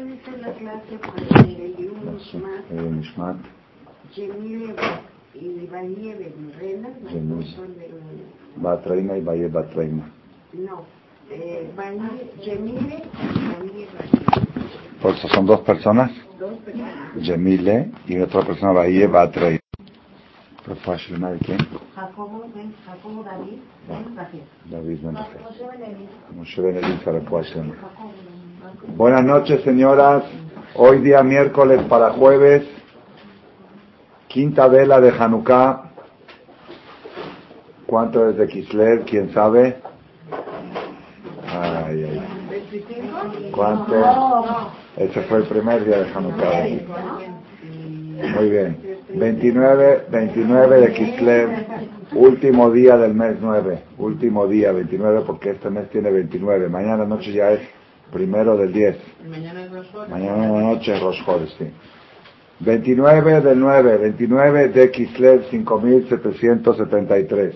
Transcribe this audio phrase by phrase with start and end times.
[0.00, 3.36] puede ser la clase para el Yom Nishmat, Eh, Nishmat,
[9.36, 10.10] y Batraima.
[10.52, 10.84] No,
[11.30, 11.70] eh,
[12.42, 13.02] Yemile
[13.64, 13.86] y.
[15.02, 17.14] Por eso son dos personas, Dos personas.
[17.22, 19.60] Yemile y otra persona Valle Batraima.
[20.64, 21.58] ¿Profesional de quién?
[21.94, 23.58] Jacobo, Ben, Jacobo David,
[23.88, 24.14] Ben.
[24.70, 25.38] David Benedicto.
[26.36, 27.72] Moshe Benedict Sarapuashem.
[27.72, 28.29] Jacobo, Ben
[28.96, 30.24] Buenas noches, señoras.
[30.74, 32.62] Hoy día miércoles para jueves,
[34.28, 35.90] quinta vela de Hanukkah.
[37.86, 39.04] ¿Cuánto es de Kislev?
[39.04, 39.76] ¿Quién sabe?
[41.48, 42.22] Ay.
[43.52, 44.72] ¿Cuánto?
[44.96, 46.64] Ese fue el primer día de Hanukkah.
[48.36, 49.00] Muy bien.
[49.14, 51.48] 29, 29 de Kislev,
[52.12, 53.82] último día del mes 9.
[53.98, 56.68] Último día, 29, porque este mes tiene 29.
[56.68, 57.60] Mañana noche ya es
[58.12, 58.96] primero del 10.
[59.28, 59.70] Mañana es.
[60.08, 61.20] Mañana en la noche es Rosh
[61.58, 61.72] sí.
[62.60, 67.54] 29 del 9, 29 de Kislev 5773.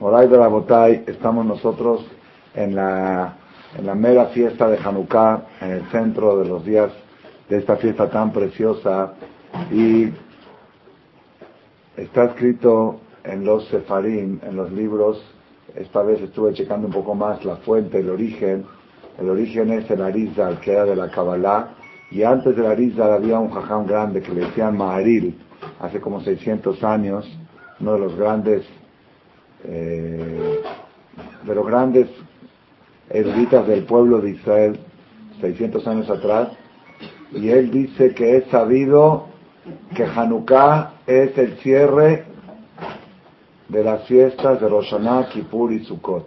[0.00, 2.04] Horay de la Botay, estamos nosotros
[2.54, 3.36] en la,
[3.78, 6.90] en la mera fiesta de Hanukkah, en el centro de los días
[7.48, 9.14] de esta fiesta tan preciosa.
[9.70, 10.08] Y
[11.96, 15.22] está escrito en los Sefarim, en los libros,
[15.76, 18.64] esta vez estuve checando un poco más la fuente, el origen.
[19.18, 21.74] El origen es el Arizal, que era de la Kabbalah,
[22.10, 25.34] y antes del Arizal había un jajam grande que le decían Maharil,
[25.80, 27.26] hace como 600 años,
[27.80, 28.64] uno de los grandes,
[29.64, 30.60] eh,
[31.44, 32.08] de los grandes
[33.08, 34.78] eruditas del pueblo de Israel,
[35.40, 36.48] 600 años atrás,
[37.32, 39.28] y él dice que es sabido
[39.94, 42.24] que Hanukkah es el cierre
[43.68, 46.26] de las fiestas de Rosh Hashanah, Kippur y Sukkot.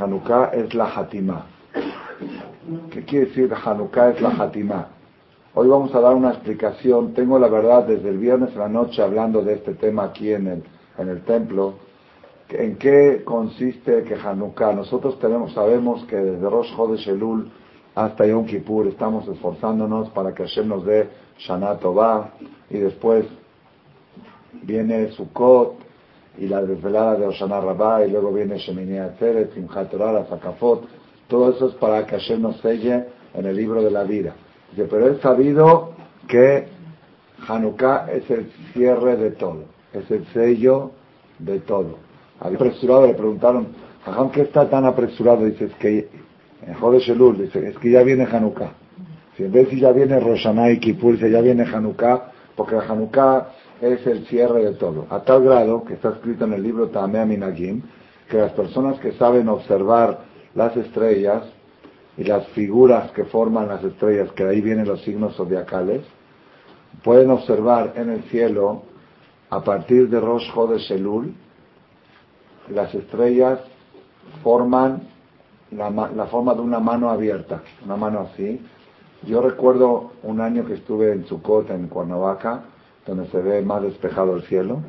[0.00, 1.44] Hanukkah es la Hatimah.
[2.90, 4.88] ¿Qué quiere decir Hanukkah es la Hatimah?
[5.54, 7.12] Hoy vamos a dar una explicación.
[7.12, 10.46] Tengo la verdad desde el viernes a la noche hablando de este tema aquí en
[10.46, 10.64] el,
[10.96, 11.74] en el templo.
[12.48, 14.72] ¿En qué consiste que Hanukkah?
[14.72, 17.50] Nosotros tenemos, sabemos que desde Rosh Chodesh Elul
[17.94, 22.30] hasta Yom Kippur estamos esforzándonos para que Hashem nos dé Shana Tová
[22.70, 23.26] y después
[24.62, 25.89] viene Sukkot
[26.38, 30.84] y la desvelada de Oshana Rabbah y luego viene Shemini Atzeret, Simchat Torah, Zakafot.
[31.28, 34.34] Todo eso es para que Hashem nos selle en el libro de la vida.
[34.70, 35.92] Dice, pero es sabido
[36.28, 36.66] que
[37.46, 40.92] Hanukkah es el cierre de todo, es el sello
[41.38, 41.98] de todo.
[42.40, 43.68] Al apresurado le preguntaron,
[44.04, 45.44] Jajam, ¿qué está tan apresurado?
[45.44, 46.08] Dice, es que
[46.66, 48.72] en Jodesh Elul, dice, es que ya viene Hanukkah.
[49.36, 53.48] Si en vez de ya viene Roshaná y Kippur, dice, ya viene Hanukkah, porque Hanukkah
[53.80, 55.06] es el cierre de todo.
[55.10, 57.82] A tal grado, que está escrito en el libro Tamea Minagim,
[58.28, 60.20] que las personas que saben observar
[60.54, 61.42] las estrellas
[62.16, 66.02] y las figuras que forman las estrellas, que de ahí vienen los signos zodiacales,
[67.02, 68.82] pueden observar en el cielo,
[69.48, 71.34] a partir de Rosh Chodesh Elul,
[72.68, 73.60] las estrellas
[74.42, 75.08] forman
[75.70, 78.60] la, la forma de una mano abierta, una mano así.
[79.26, 82.62] Yo recuerdo un año que estuve en Sukkot, en Cuernavaca,
[83.06, 84.80] donde se ve más despejado el cielo,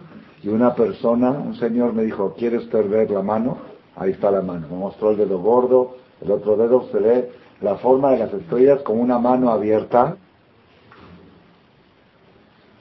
[0.43, 3.57] y una persona, un señor me dijo, ¿quiere usted ver la mano?
[3.95, 4.67] Ahí está la mano.
[4.71, 8.81] Me mostró el dedo gordo, el otro dedo se ve la forma de las estrellas
[8.81, 10.17] como una mano abierta.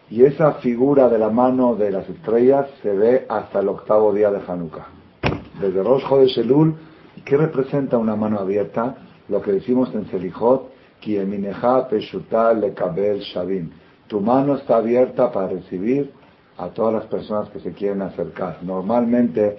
[0.09, 4.31] Y esa figura de la mano de las estrellas se ve hasta el octavo día
[4.31, 4.87] de Hanukkah.
[5.61, 6.75] Desde Rosh Chodesh Elul,
[7.25, 8.97] ¿qué representa una mano abierta?
[9.29, 10.71] Lo que decimos en Selijot,
[11.01, 13.71] Ki emineja peshuta lekabel shavim.
[14.11, 16.11] Tu mano está abierta para recibir
[16.59, 18.59] a todas las personas que se quieren acercar.
[18.61, 19.59] Normalmente,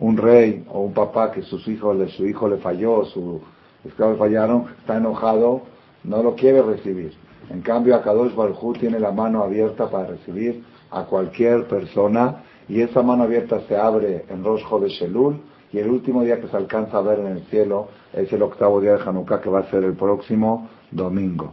[0.00, 3.40] un rey o un papá que sus hijos, su hijo le falló, su
[3.84, 5.62] esclavos fallaron, está enojado,
[6.02, 7.12] no lo quiere recibir.
[7.48, 13.02] En cambio, Akadosh Baruj tiene la mano abierta para recibir a cualquier persona y esa
[13.02, 15.40] mano abierta se abre en Rosh Chodesh Elul
[15.72, 18.80] y el último día que se alcanza a ver en el cielo es el octavo
[18.80, 21.52] día de Hanukkah que va a ser el próximo domingo.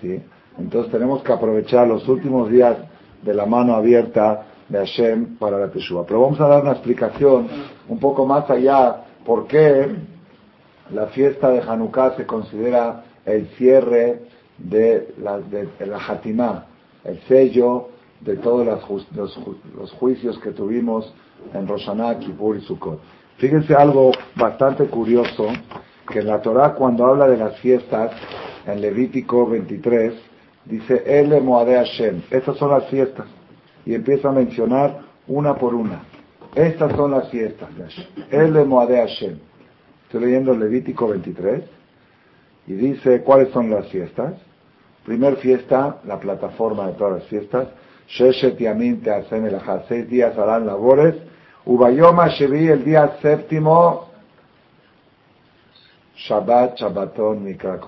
[0.00, 0.22] ¿sí?
[0.58, 2.76] Entonces tenemos que aprovechar los últimos días
[3.22, 6.04] de la mano abierta de Hashem para la Teshuvah.
[6.06, 7.48] Pero vamos a dar una explicación
[7.88, 9.88] un poco más allá por qué
[10.92, 14.22] la fiesta de Hanukkah se considera el cierre
[14.58, 16.66] de la, de, la Hatimá,
[17.04, 17.88] el sello
[18.20, 19.38] de todos las ju- los,
[19.76, 21.12] los juicios que tuvimos
[21.54, 23.00] en Roshaná, Kippur y Sukkot.
[23.38, 25.48] Fíjense algo bastante curioso,
[26.08, 28.12] que en la Torah cuando habla de las fiestas,
[28.66, 30.14] en Levítico 23,
[30.64, 33.26] dice, Ele Moade Hashem, estas son las fiestas,
[33.84, 36.02] y empieza a mencionar una por una.
[36.54, 38.70] Estas son las fiestas de Hashem.
[38.70, 39.38] Hashem.
[40.04, 41.62] Estoy leyendo Levítico 23.
[42.66, 44.34] Y dice, ¿cuáles son las fiestas?
[45.04, 47.68] Primer fiesta, la plataforma de todas las fiestas.
[48.08, 49.10] Sheshet Yamin te
[49.88, 51.14] seis días harán labores.
[51.64, 54.10] Ubayoma Shevi, el día séptimo,
[56.16, 57.80] Shabbat, Shabbaton, Mikra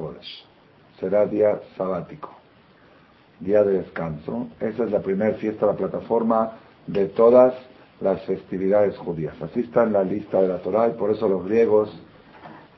[0.98, 2.30] Será día sabático,
[3.44, 4.48] día de descanso.
[4.58, 6.52] Esa es la primera fiesta, la plataforma
[6.86, 7.54] de todas
[8.00, 9.34] las festividades judías.
[9.40, 11.90] Así está en la lista de la Torah y por eso los griegos,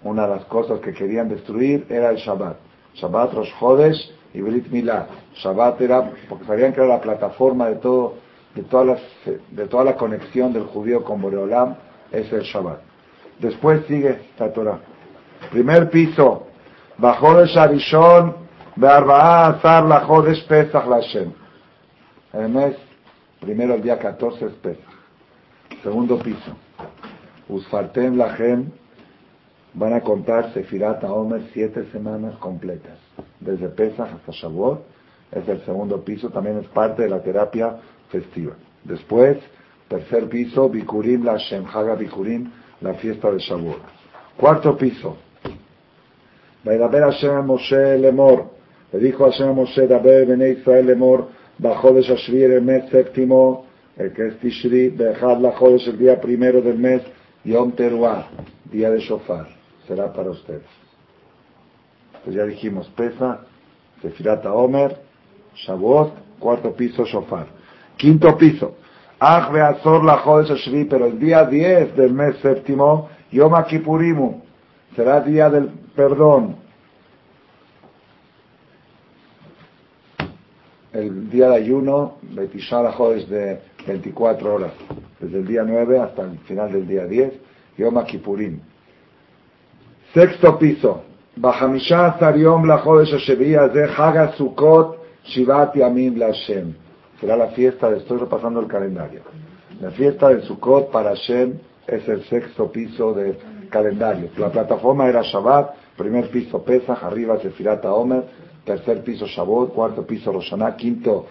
[0.03, 2.57] una de las cosas que querían destruir era el Shabbat.
[2.95, 5.07] Shabbat, Rosh Chodesh y Brit Milá.
[5.35, 8.15] Shabbat era, porque sabían que era la plataforma de todo,
[8.55, 9.01] de, todas las,
[9.51, 11.77] de toda la conexión del judío con Boreolam,
[12.13, 12.81] es el Shabbat.
[13.39, 14.79] Después sigue la Torah.
[15.51, 16.47] Primer piso,
[16.99, 18.46] Arishon, Be'arba'a
[18.77, 19.59] La.
[22.35, 22.77] El mes,
[23.41, 24.85] primero el día 14 es Pesach.
[25.83, 26.55] Segundo piso.
[27.49, 28.71] Usfartem Lachem
[29.73, 32.99] van a contar Sefirat Omer siete semanas completas.
[33.41, 34.85] Desde Pesach hasta Shavuot
[35.33, 37.77] es el segundo piso, también es parte de la terapia
[38.11, 38.57] festiva.
[38.85, 39.39] Después,
[39.89, 42.51] tercer piso, Bikurim Lashem, Haga Bikurim,
[42.83, 43.81] la fiesta de Shavuot.
[44.37, 45.17] Cuarto piso.
[46.63, 48.56] Vaidaber Hashem Moshe Lemor.
[48.97, 51.29] Le dijo Hashem Moshe, Daber Bene Israel Lemor,
[51.59, 56.19] bajó de Shashvi el mes séptimo, el que es Tishri, Bejad la Jodesh, el día
[56.19, 57.03] primero del mes,
[57.45, 58.27] Yom Teruah,
[58.73, 59.49] día de Shofar,
[59.87, 60.65] será para ustedes.
[62.25, 63.41] Pues ya dijimos, Pesa,
[64.01, 64.97] Sefirata Omer,
[65.57, 67.49] Shavuot, cuarto piso, Shofar.
[67.99, 68.77] Quinto piso,
[69.19, 74.41] Ach Beazor la Jodesh Shri, pero el día 10 del mes séptimo, Yom Kippurimu,
[74.95, 76.65] será día del perdón,
[80.97, 84.73] el día de ayuno, Betishalajo es de 24 horas,
[85.21, 87.33] desde el día 9 hasta el final del día 10,
[87.79, 88.61] Yom Kippurim.
[90.15, 91.03] Sexto piso,
[91.37, 96.75] Bajamisha Yom la Sheviya de Haga Sukkot Shivat Yamim Lashem.
[97.21, 99.21] Será la fiesta, estoy repasando el calendario.
[99.81, 103.37] La fiesta de Sukkot para Hashem es el sexto piso del
[103.69, 104.31] calendario.
[104.39, 108.25] La plataforma era Shabbat, primer piso Pesach, arriba Sefirata Omer,
[108.67, 111.27] tercer piso Shavuot, cuarto piso Roshaná, quinto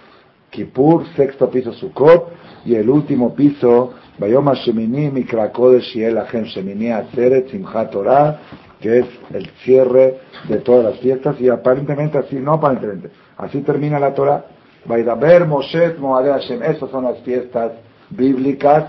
[0.49, 2.31] Kippur, sexto piso Sukkot,
[2.65, 8.39] y el último piso, Bayoma Shemini, Mikra Kodesh El Ahem Shemini Atzeret, Simchat Torah,
[8.79, 13.99] que es el cierre de todas las fiestas, y aparentemente así, no aparentemente, así termina
[13.99, 14.45] la Torah.
[14.85, 17.73] Vaidaber Moshet Moade Hashem, esas son las fiestas
[18.09, 18.85] bíblicas,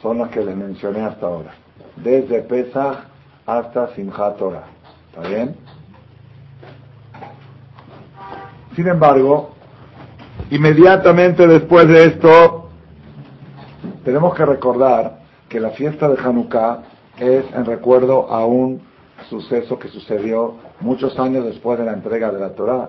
[0.00, 1.52] son las que les mencioné hasta ahora.
[1.96, 3.04] Desde Pesach
[3.44, 4.64] hasta Simchat Torah.
[5.10, 5.56] ¿Está bien?
[8.74, 9.50] Sin embargo,
[10.50, 12.70] inmediatamente después de esto,
[14.02, 15.20] tenemos que recordar
[15.50, 16.82] que la fiesta de Hanukkah
[17.18, 18.80] es en recuerdo a un
[19.28, 22.88] suceso que sucedió muchos años después de la entrega de la Torah,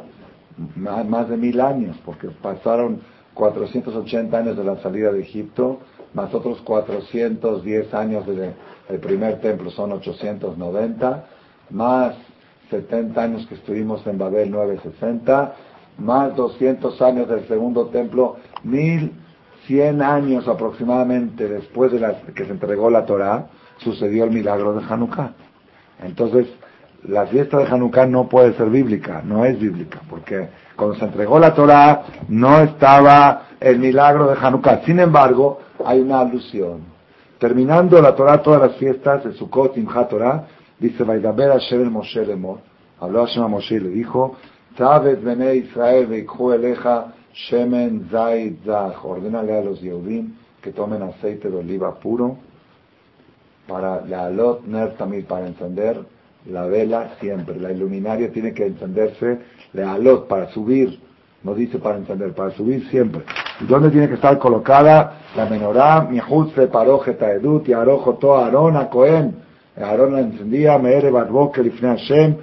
[0.77, 3.01] más de mil años, porque pasaron
[3.33, 5.79] 480 años de la salida de Egipto,
[6.13, 8.53] más otros 410 años desde
[8.87, 11.25] el primer templo, son 890,
[11.71, 12.15] más
[12.69, 15.53] 70 años que estuvimos en Babel 960,
[15.97, 22.89] más 200 años del segundo templo, 1100 años aproximadamente después de la, que se entregó
[22.89, 23.47] la Torah,
[23.77, 25.33] sucedió el milagro de Hanukkah.
[26.03, 26.47] Entonces,
[27.03, 31.37] la fiesta de Hanukkah no puede ser bíblica, no es bíblica, porque cuando se entregó
[31.39, 34.81] la Torah no estaba el milagro de Hanukkah.
[34.85, 36.81] Sin embargo, hay una alusión.
[37.39, 40.47] Terminando la Torah, todas las fiestas de Sukkot, Imha Torah,
[40.79, 42.59] dice, Vaidaber Hashem el Moshe Lemor.
[42.99, 44.37] Habló Hashem a Moshe y le dijo,
[44.77, 49.03] Tabet Bene Israel veikhu eleja shemen zait zach.
[49.05, 52.37] Ordénale a los Yehudim que tomen aceite de oliva puro
[53.67, 55.99] para la alot ner también para encender
[56.49, 57.59] la vela siempre.
[57.59, 59.39] La iluminaria tiene que encenderse
[59.73, 60.99] la alot para subir,
[61.43, 63.23] no dice para encender, para subir siempre.
[63.61, 66.01] ¿Y dónde tiene que estar colocada la menorá?
[66.01, 66.19] Mi
[66.55, 69.35] se paró edut y arojo to Aarón a Cohen.
[69.77, 72.37] Aarón la encendía, me ere barboque lifne Hashem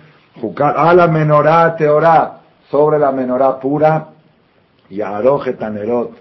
[0.59, 4.09] a la menorá teorá, sobre la menorá pura,
[4.89, 6.13] y arojeta nerot,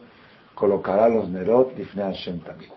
[0.53, 2.71] colocará los nerot y Hashem también.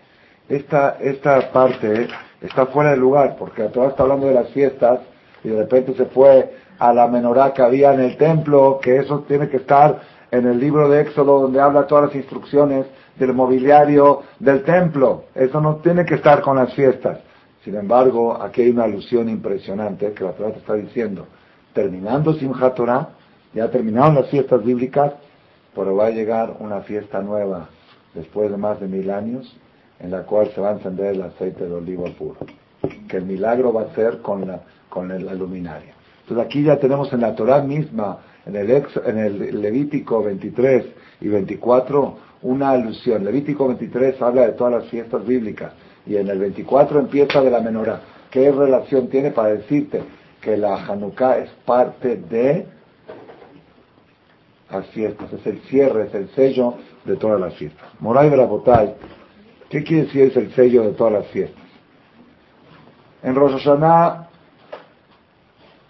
[0.49, 2.07] Esta, esta parte
[2.41, 4.99] está fuera de lugar, porque todavía está hablando de las fiestas,
[5.43, 9.23] y de repente se fue a la menorá que había en el templo, que eso
[9.27, 12.85] tiene que estar en el libro de Éxodo, donde habla todas las instrucciones
[13.15, 15.25] del mobiliario del templo.
[15.35, 17.19] Eso no tiene que estar con las fiestas.
[17.63, 21.27] Sin embargo, aquí hay una alusión impresionante que la Torah está diciendo.
[21.73, 23.09] Terminando Simchat Torah,
[23.53, 25.13] ya terminaron las fiestas bíblicas,
[25.73, 27.69] pero va a llegar una fiesta nueva
[28.13, 29.55] después de más de mil años,
[29.99, 32.37] en la cual se va a encender el aceite de olivo puro.
[33.07, 35.93] que el milagro va a ser con la, con la luminaria.
[36.21, 38.69] Entonces aquí ya tenemos en la Torah misma, en el,
[39.05, 40.85] en el Levítico 23
[41.21, 43.23] y 24, una alusión.
[43.23, 45.71] Levítico 23 habla de todas las fiestas bíblicas
[46.05, 48.01] y en el 24 empieza de la menorá.
[48.29, 50.03] ¿Qué relación tiene para decirte
[50.41, 52.65] que la Hanukkah es parte de
[54.71, 55.31] las fiestas?
[55.33, 57.87] Es el cierre, es el sello de todas las fiestas.
[57.99, 58.95] Moray Botay,
[59.69, 61.63] ¿qué quiere decir es el sello de todas las fiestas?
[63.21, 64.27] En Rosh Hashanah,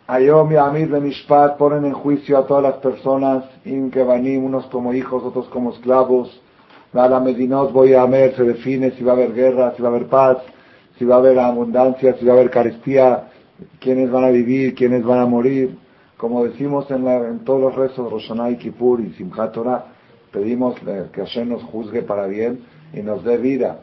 [0.06, 4.94] Ayom y Amir de Mishpat ponen en juicio a todas las personas, Inkebanim, unos como
[4.94, 6.42] hijos, otros como esclavos.
[6.94, 9.90] A la Medinot voy a Amer, se define si va a haber guerra, si va
[9.90, 10.38] a haber paz,
[10.98, 13.30] si va a haber abundancia, si va a haber carestía,
[13.80, 15.76] quiénes van a vivir, quiénes van a morir.
[16.18, 19.86] Como decimos en, en todos los rezos, Roshanah y Kippur y Simchat Torah,
[20.32, 22.60] pedimos que Hashem nos juzgue para bien
[22.94, 23.80] y nos dé vida.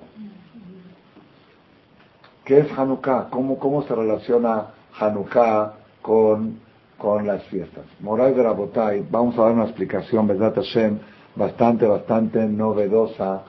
[2.44, 3.28] ¿Qué es Hanukkah?
[3.30, 6.60] ¿Cómo, cómo se relaciona Hanukkah con,
[6.96, 7.84] con las fiestas?
[7.98, 10.98] Moral de la Botay, vamos a dar una explicación, ¿verdad Hashem?
[11.36, 13.42] Bastante, bastante novedosa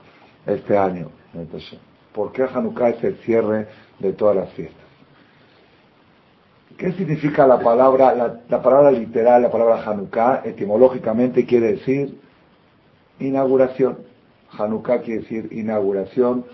[0.46, 1.08] este año.
[2.12, 4.82] ¿Por qué Hanukkah es el cierre de todas las fiestas?
[6.76, 10.42] ¿Qué significa la palabra, la, la palabra literal, la palabra Hanukkah?
[10.44, 12.18] Etimológicamente quiere decir
[13.18, 13.98] inauguración.
[14.58, 16.44] Hanukkah quiere decir inauguración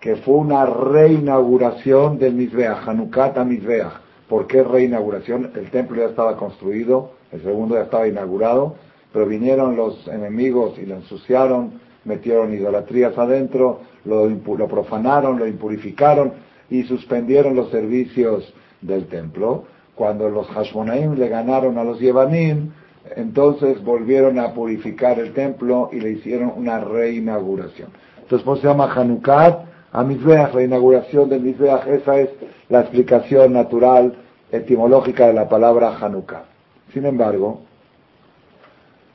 [0.00, 3.92] que fue una reinauguración del Mizbeach, Hanukkah Mizbeach.
[4.28, 5.52] ¿Por qué reinauguración?
[5.54, 8.74] El templo ya estaba construido, el segundo ya estaba inaugurado,
[9.12, 16.32] pero vinieron los enemigos y lo ensuciaron, metieron idolatrías adentro, lo, lo profanaron, lo impurificaron
[16.70, 19.64] y suspendieron los servicios del templo.
[19.94, 22.70] Cuando los Hashmonaim le ganaron a los Yevanim,
[23.16, 27.90] entonces volvieron a purificar el templo y le hicieron una reinauguración.
[28.22, 29.66] Entonces, ¿cómo se llama Hanukkah?
[29.92, 32.30] a Mizbeach, la inauguración del Mizbeach, esa es
[32.70, 34.14] la explicación natural,
[34.50, 36.44] etimológica de la palabra Hanukkah.
[36.92, 37.60] Sin embargo,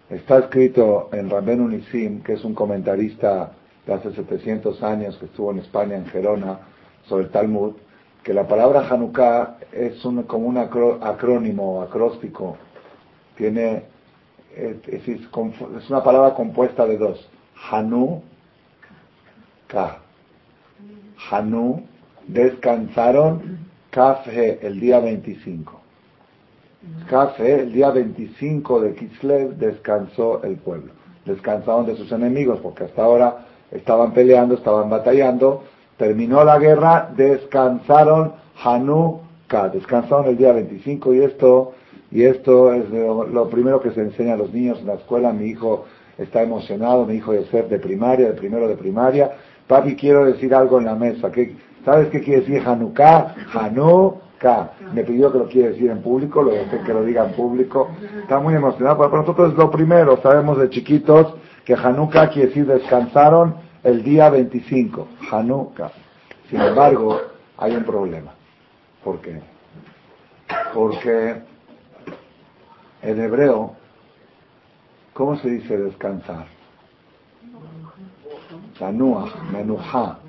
[0.10, 3.52] está escrito en Rabben Unisim, que es un comentarista
[3.86, 6.60] de hace 700 años que estuvo en España, en Gerona,
[7.06, 7.74] sobre el Talmud,
[8.24, 12.58] que la palabra Hanukkah es un, como un acrónimo, acróstico,
[13.38, 13.84] tiene,
[14.56, 17.30] es, una palabra compuesta de dos,
[17.70, 18.24] Hanu,
[19.68, 20.00] Ka.
[21.30, 21.84] Hanú
[22.28, 23.60] descansaron
[23.90, 25.77] Café el día 25.
[27.10, 30.92] Café el día 25 de Kislev descansó el pueblo.
[31.26, 35.64] Descansaron de sus enemigos porque hasta ahora estaban peleando, estaban batallando.
[35.98, 41.74] Terminó la guerra, descansaron Hanukkah, descansaron el día 25 y esto
[42.12, 45.34] y esto es lo, primero que se enseña a los niños en la escuela.
[45.34, 45.86] Mi hijo
[46.18, 49.32] está emocionado, mi hijo de ser de primaria, de primero de primaria,
[49.68, 51.30] Papi, quiero decir algo en la mesa.
[51.84, 53.36] ¿Sabes qué quiere decir Hanukkah?
[54.94, 57.90] Me pidió que lo quiera decir en público, lo dejé que lo diga en público.
[58.22, 58.98] Está muy emocionado.
[58.98, 60.18] Para nosotros es lo primero.
[60.22, 65.08] Sabemos de chiquitos que Hanukkah quiere decir descansaron el día 25.
[65.32, 65.92] Hanukkah.
[66.50, 67.20] Sin embargo,
[67.58, 68.32] hay un problema.
[69.04, 69.42] ¿Por qué?
[70.74, 71.42] Porque
[73.02, 73.74] en hebreo,
[75.14, 76.48] ¿cómo se dice descansar?
[78.78, 80.20] Tanuah, Menuha,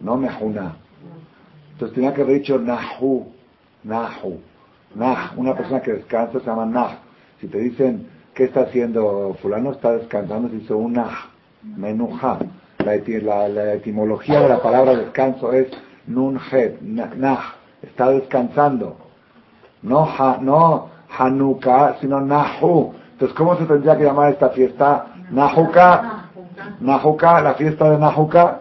[0.00, 0.76] no Mejuna.
[1.72, 3.32] Entonces tenía que haber dicho Nahu,
[3.84, 4.40] Nahu,
[4.94, 5.30] Nah.
[5.36, 6.90] Una persona que descansa se llama Nah.
[7.40, 9.72] Si te dicen, ¿qué está haciendo fulano?
[9.72, 11.28] Está descansando, se dice un Nah,
[11.62, 12.38] Menuha.
[12.84, 15.68] La, etimología de la palabra descanso es
[16.06, 17.52] Nun Het, Nah.
[17.82, 18.96] Está descansando.
[19.82, 22.94] No, ha, no Hanukkah, sino Nahu.
[23.12, 25.06] Entonces, ¿cómo se tendría que llamar esta fiesta?
[25.30, 26.28] Nahuka
[26.80, 28.60] Nahuka, la fiesta de Nahuka,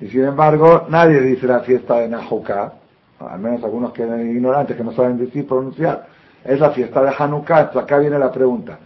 [0.00, 2.72] y sin embargo nadie dice la fiesta de Nahuka,
[3.20, 6.06] al menos algunos que eran ignorantes que no saben decir, pronunciar,
[6.44, 7.70] es la fiesta de Hanukkah.
[7.74, 8.78] Acá viene la pregunta,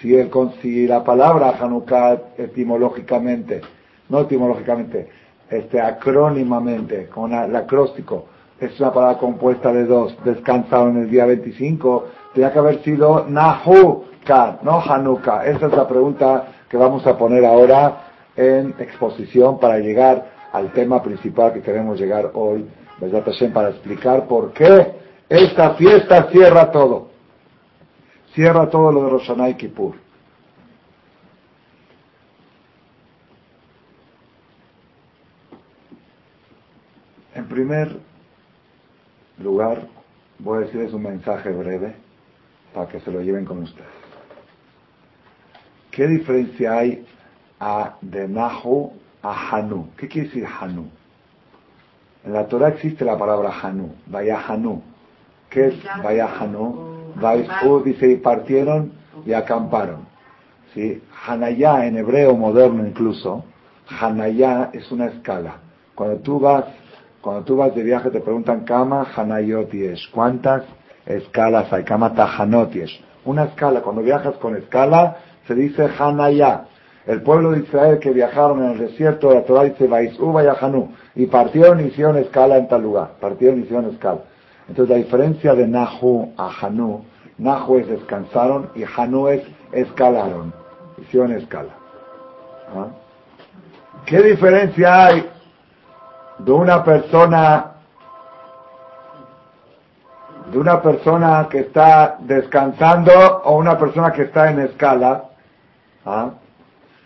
[0.00, 0.30] si, el,
[0.60, 3.62] si la palabra Hanukkah etimológicamente,
[4.08, 5.08] no etimológicamente,
[5.50, 8.26] este acrónimamente, con el acróstico,
[8.60, 13.24] es una palabra compuesta de dos, descansado en el día 25, tenía que haber sido
[13.28, 15.46] Nahuka, no Hanukkah.
[15.46, 21.02] Esa es la pregunta que vamos a poner ahora en exposición para llegar al tema
[21.02, 22.66] principal que queremos llegar hoy,
[23.52, 24.92] para explicar por qué
[25.28, 27.10] esta fiesta cierra todo.
[28.34, 29.94] Cierra todo lo de Roshanay Kippur.
[37.34, 37.96] En primer
[39.38, 39.86] lugar,
[40.38, 41.94] voy a decirles un mensaje breve
[42.74, 43.86] para que se lo lleven con ustedes.
[45.90, 47.06] ¿Qué diferencia hay
[47.60, 49.90] a de Nahu a Hanu?
[49.96, 50.97] ¿Qué quiere decir Hanu?
[52.24, 54.82] En la Torah existe la palabra Hanú, vaya Hanú.
[55.48, 57.12] ¿Qué es vaya Hanú?
[57.84, 58.92] Dice y partieron
[59.24, 60.06] y acamparon.
[60.74, 61.02] ¿Sí?
[61.26, 63.44] Hanayá en hebreo moderno incluso,
[63.88, 65.56] Hanayá es una escala.
[65.94, 66.64] Cuando tú vas,
[67.20, 70.64] cuando tú vas de viaje te preguntan Kama Hanayoties, ¿cuántas
[71.06, 71.84] escalas hay?
[71.84, 72.90] Kama Tahanoties.
[73.24, 76.66] Una escala, cuando viajas con escala se dice Hanayá.
[77.08, 81.24] El pueblo de Israel que viajaron en el desierto, la Torah dice Vaisú Hanú y
[81.24, 83.12] partieron y hicieron escala en tal lugar.
[83.18, 84.20] Partieron y hicieron escala.
[84.68, 87.02] Entonces la diferencia de Nahu a Hanú,
[87.38, 90.52] Nahu es descansaron y Hanú es escalaron.
[90.98, 91.70] Hicieron escala.
[92.76, 92.88] ¿Ah?
[94.04, 95.26] ¿Qué diferencia hay
[96.40, 97.72] de una persona
[100.52, 103.12] de una persona que está descansando
[103.44, 105.24] o una persona que está en escala?
[106.04, 106.32] ¿Ah?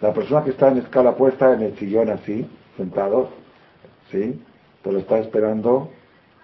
[0.03, 2.45] La persona que está en escala puesta en el sillón así,
[2.77, 3.29] sentado,
[4.11, 4.43] ¿sí?
[4.83, 5.91] Pero está esperando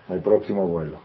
[0.08, 0.98] el próximo vuelo.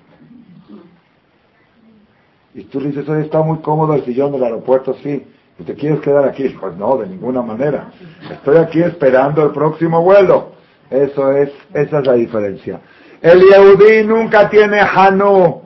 [2.53, 5.25] Y tú dices, oye, está muy cómodo el sillón del aeropuerto, sí.
[5.57, 6.47] ¿Y te quieres quedar aquí?
[6.61, 7.87] Pues no, de ninguna manera.
[8.31, 10.51] Estoy aquí esperando el próximo vuelo.
[10.91, 12.79] Eso es, esa es la diferencia.
[13.19, 15.63] El Yehudí nunca tiene Hanu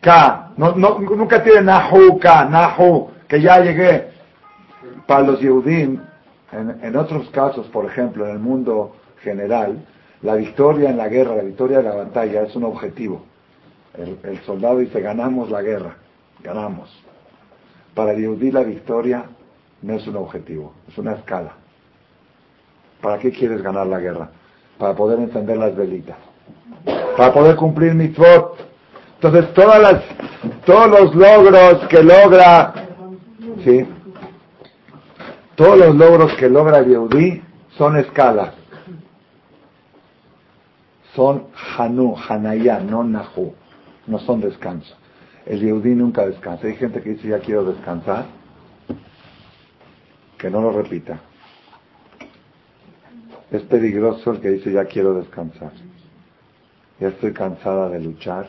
[0.00, 0.50] Ka.
[0.56, 4.17] No, nunca tiene Nahu Nahu, que ya llegué.
[5.08, 6.00] Para los Yehudim,
[6.52, 9.78] en, otros casos, por ejemplo, en el mundo general,
[10.20, 13.22] la victoria en la guerra, la victoria en la batalla es un objetivo.
[13.96, 15.96] El, soldado dice, ganamos la guerra,
[16.42, 16.90] ganamos.
[17.94, 19.24] Para el la victoria
[19.80, 21.54] no es un objetivo, es una escala.
[23.00, 24.28] ¿Para qué quieres ganar la guerra?
[24.76, 26.18] Para poder encender las velitas.
[27.16, 28.58] Para poder cumplir mitzvot.
[29.14, 30.02] Entonces, todas las,
[30.66, 32.74] todos los logros que logra,
[33.64, 33.86] ¿sí?
[35.58, 37.42] Todos los logros que logra el
[37.76, 38.54] son escalas.
[41.16, 43.52] Son Hanu, Hanaya, no Nahu
[44.06, 44.94] no son descanso.
[45.44, 46.68] El Yehudí nunca descansa.
[46.68, 48.26] Hay gente que dice ya quiero descansar,
[50.38, 51.18] que no lo repita.
[53.50, 55.72] Es peligroso el que dice ya quiero descansar.
[57.00, 58.48] Ya estoy cansada de luchar,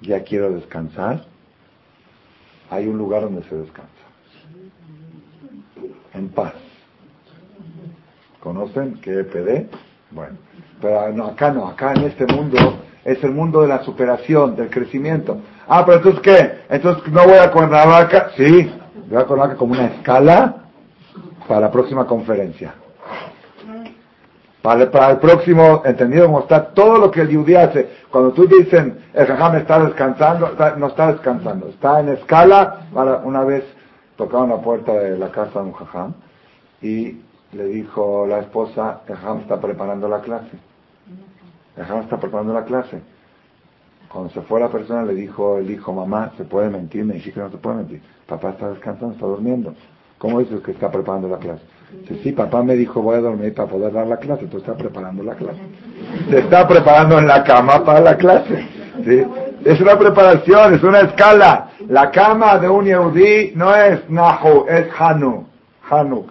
[0.00, 1.26] ya quiero descansar.
[2.70, 3.99] Hay un lugar donde se descansa.
[6.14, 6.54] En paz.
[8.40, 9.66] ¿Conocen qué EPD?
[10.10, 10.36] Bueno,
[10.80, 12.56] pero no, acá no, acá en este mundo
[13.04, 15.38] es el mundo de la superación, del crecimiento.
[15.68, 16.64] Ah, pero entonces ¿qué?
[16.68, 18.30] Entonces no voy a Cuernavaca.
[18.36, 18.72] Sí,
[19.08, 20.56] voy a Cuernavaca como una escala
[21.46, 22.74] para la próxima conferencia.
[24.62, 27.88] Para, para el próximo, entendido como está todo lo que el judío hace.
[28.10, 32.80] Cuando tú dicen, el jajam está descansando, no está descansando, está en escala.
[32.92, 33.64] Para, una vez
[34.20, 36.12] tocaron la puerta de la casa de un jajam
[36.82, 37.16] y
[37.52, 40.58] le dijo la esposa, el jajam está preparando la clase
[41.76, 43.00] Dejaba está preparando la clase.
[44.12, 47.04] Cuando se fue la persona le dijo el hijo, mamá, ¿se puede mentir?
[47.04, 48.02] Me dije que no se puede mentir.
[48.26, 49.74] Papá está descansando, está durmiendo.
[50.18, 51.62] ¿Cómo dices que está preparando la clase?
[52.06, 54.76] Sí, sí, papá me dijo voy a dormir para poder dar la clase, tú estás
[54.76, 55.60] preparando la clase.
[56.30, 58.66] Se está preparando en la cama para la clase.
[59.04, 59.24] ¿sí?
[59.64, 61.70] Es una preparación, es una escala.
[61.88, 65.46] La cama de un Yehudi no es Nahu, es Hanu.
[65.90, 66.30] Hanuk.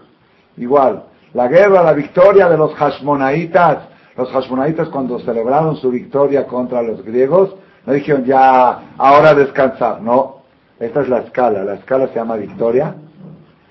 [0.57, 1.03] Igual.
[1.33, 3.89] La guerra, la victoria de los Hashmonaitas
[4.19, 10.01] los Hashmonaitas cuando celebraron su victoria contra los griegos, no dijeron ya, ahora descansar.
[10.01, 10.41] No,
[10.77, 11.63] esta es la escala.
[11.63, 12.95] La escala se llama victoria.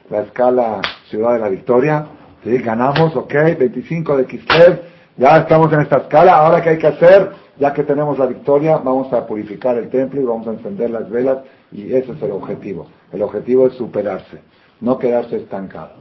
[0.09, 2.07] La escala Ciudad de la Victoria.
[2.43, 2.57] ¿sí?
[2.59, 4.83] Ganamos, ok, 25 de Kislev.
[5.19, 6.39] Ya estamos en esta escala.
[6.39, 7.31] Ahora, ¿qué hay que hacer?
[7.59, 11.11] Ya que tenemos la victoria, vamos a purificar el templo y vamos a encender las
[11.11, 11.39] velas.
[11.73, 12.87] Y ese es el objetivo.
[13.13, 14.41] El objetivo es superarse,
[14.81, 15.95] no quedarse estancado.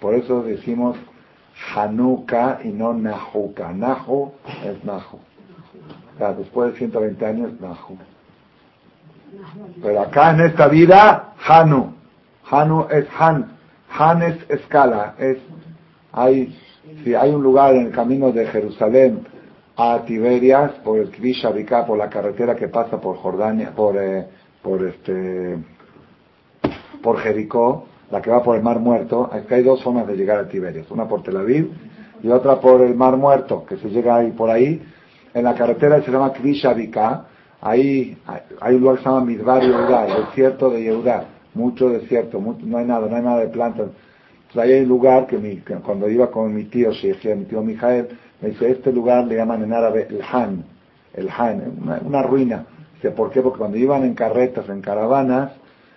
[0.00, 0.96] Por eso decimos
[1.74, 3.72] Hanukkah y no Nahuka.
[3.72, 4.32] Nahu
[4.64, 5.18] es Nahu.
[6.38, 7.98] después de 120 años, Nahu.
[9.82, 11.94] Pero acá en esta vida, Hanu.
[12.50, 13.52] Hanu es Han.
[13.90, 15.14] Han es escala.
[15.18, 15.38] Es,
[16.12, 16.56] hay,
[17.02, 19.26] si hay un lugar en el camino de Jerusalén
[19.76, 21.44] a Tiberias, por el Kvish
[21.86, 24.26] por la carretera que pasa por Jordania, por, eh,
[24.62, 25.58] por este,
[27.02, 30.38] por Jericó, la que va por el Mar Muerto, que hay dos formas de llegar
[30.38, 31.70] a Tiberias, una por Tel Aviv
[32.22, 34.80] y otra por el Mar Muerto, que se llega ahí por ahí.
[35.34, 37.26] En la carretera se llama Krishavika,
[37.60, 38.16] ahí
[38.60, 42.78] hay un lugar que se llama Midbar Yehudá, el desierto de Yehudá, mucho desierto, no
[42.78, 43.88] hay nada, no hay nada de plantas.
[44.48, 47.60] Entonces ahí hay un lugar que, mi, cuando iba con mi tío Shechia, mi tío
[47.62, 48.08] Mijael,
[48.40, 50.64] me dice, este lugar le llaman en árabe el Han,
[51.14, 52.66] el Han, una, una ruina.
[52.94, 53.42] Dice, ¿por qué?
[53.42, 55.52] Porque cuando iban en carretas, en caravanas,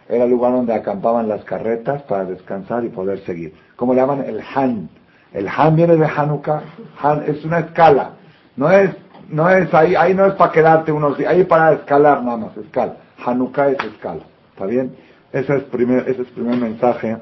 [0.09, 3.53] era el lugar donde acampaban las carretas para descansar y poder seguir.
[3.75, 4.23] ¿Cómo le llaman?
[4.25, 4.89] El Han.
[5.33, 6.61] El Han viene de Hanukkah.
[7.01, 8.11] Han es una escala.
[8.55, 8.91] No es,
[9.29, 12.57] no es ahí, ahí no es para quedarte unos días, ahí para escalar nada más,
[12.57, 12.95] escala.
[13.23, 14.21] Hanukkah es escala,
[14.53, 14.95] ¿está bien?
[15.31, 17.17] Ese es primer, ese es primer mensaje.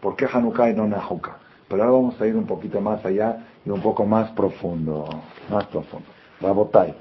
[0.00, 1.36] ¿Por qué Hanukkah y no Nahukkah?
[1.68, 5.08] Pero ahora vamos a ir un poquito más allá y un poco más profundo,
[5.50, 6.06] más profundo.
[6.40, 6.94] Rabotai.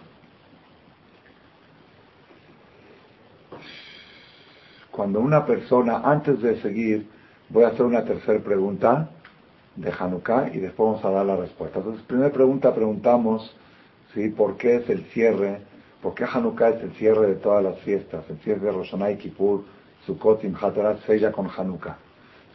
[4.91, 7.07] Cuando una persona, antes de seguir,
[7.47, 9.09] voy a hacer una tercera pregunta
[9.75, 11.79] de Hanukkah y después vamos a dar la respuesta.
[11.79, 13.55] Entonces, primera pregunta preguntamos,
[14.13, 14.27] ¿sí?
[14.29, 15.61] ¿Por qué es el cierre?
[16.01, 18.25] ¿Por qué Hanukkah es el cierre de todas las fiestas?
[18.29, 19.63] El cierre de Rosh Hashanah y Kippur,
[20.05, 21.97] Sukkot, Imhatarat, sella con Hanukkah.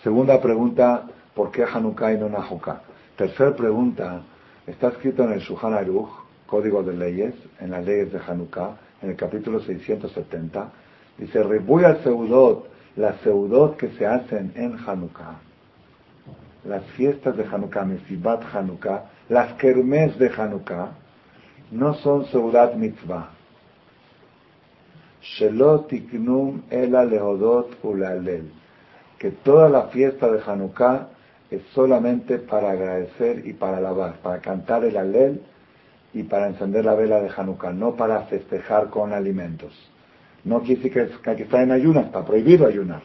[0.03, 2.83] Segunda pregunta, ¿por qué Hanukkah y no Nahukkah?
[3.17, 4.23] Tercera pregunta,
[4.67, 6.11] está escrito en el Shuhan Aruch,
[6.47, 10.73] Código de Leyes, en las leyes de Hanukkah, en el capítulo 670,
[11.19, 15.37] dice, Ribuy al Seudot, las Seudot que se hacen en Hanukkah,
[16.65, 20.95] las fiestas de Hanukkah, Mesibat Hanukkah, las kermes de Hanukkah,
[21.71, 23.31] no son Seudat Mitzvah.
[25.23, 28.51] Shelot tiknum ela lehodot ulalel.
[29.19, 31.14] Que toda la fiesta de Hanukkah
[31.55, 35.43] es solamente para agradecer y para alabar, para cantar el alel
[36.13, 39.73] y para encender la vela de Hanukkah, no para festejar con alimentos.
[40.45, 43.03] No quiere decir que, hay que estar en ayunas, está prohibido ayunar.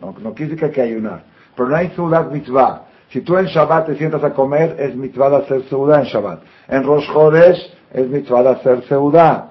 [0.00, 1.22] No, no quiere decir que hay que ayunar.
[1.54, 2.84] Pero no hay sudat mitzvah.
[3.10, 6.40] Si tú en Shabbat te sientas a comer, es mitzvah de hacer seudá en Shabbat.
[6.68, 9.50] En Rosh Chodesh es mitzvah de hacer seudá.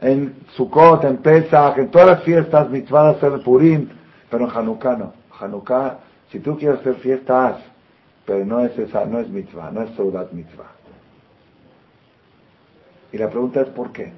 [0.00, 3.88] En Sukkot, en Pesach, en todas las fiestas, mitzvah de hacer Purim,
[4.30, 5.12] pero en Hanukkah no.
[5.38, 5.98] Hanukkah,
[6.30, 7.56] si tú quieres hacer fiesta, haz.
[8.26, 10.70] Pero no es esa, no es mitzvah, no es Seudat mitzvah.
[13.12, 14.12] Y la pregunta es ¿por qué?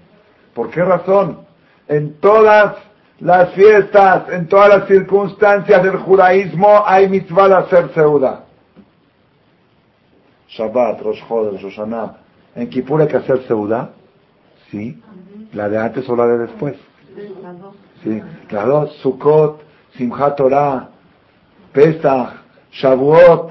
[0.54, 1.38] ¿Por qué razón?
[1.86, 2.76] En todas
[3.20, 8.44] las fiestas, en todas las circunstancias del judaísmo hay mitzvah de hacer seuda.
[10.48, 11.80] Shabbat, Rosh Chodesh, Rosh
[12.56, 13.90] ¿En Kippur hay que hacer seuda?
[14.70, 15.00] Sí.
[15.52, 16.76] ¿La de antes o la de después?
[18.02, 18.22] Sí.
[18.50, 18.96] Las dos.
[19.02, 19.62] Sukkot,
[19.96, 20.88] Simchat Torah,
[21.72, 22.34] Pesach,
[22.72, 23.50] Shavuot.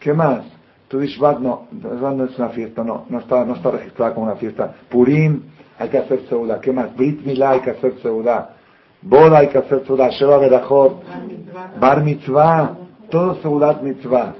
[0.00, 0.44] ¿Qué más?
[0.88, 4.72] Tu no, no es una fiesta, no, no está, no está registrada como una fiesta.
[4.88, 5.42] Purim,
[5.78, 6.60] hay que hacer seudá.
[6.60, 6.94] ¿Qué más?
[6.94, 8.50] Brit Milá, hay que hacer seudá.
[9.02, 10.10] Boda, hay que hacer seudá.
[10.10, 11.02] Sheva Berachot,
[11.80, 12.76] Bar Mitzvah,
[13.10, 14.34] todo seudat mitzvah.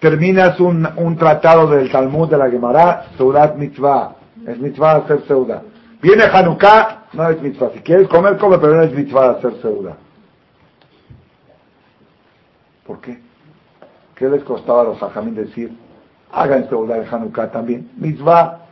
[0.00, 4.16] Terminas un, un tratado del Talmud de la Gemara, seudat mitzvah.
[4.46, 5.62] Es mitzvah hacer seudá.
[6.00, 7.70] Viene Hanukkah, no es mitzvah.
[7.74, 9.96] Si quieres comer, come, pero no es mitzvah hacer seudá.
[12.88, 13.18] ¿Por qué?
[14.16, 15.76] ¿Qué les costaba a los hajamín decir,
[16.32, 17.90] hagan seudá en Hanukkah también?
[17.96, 18.62] Mitzvah.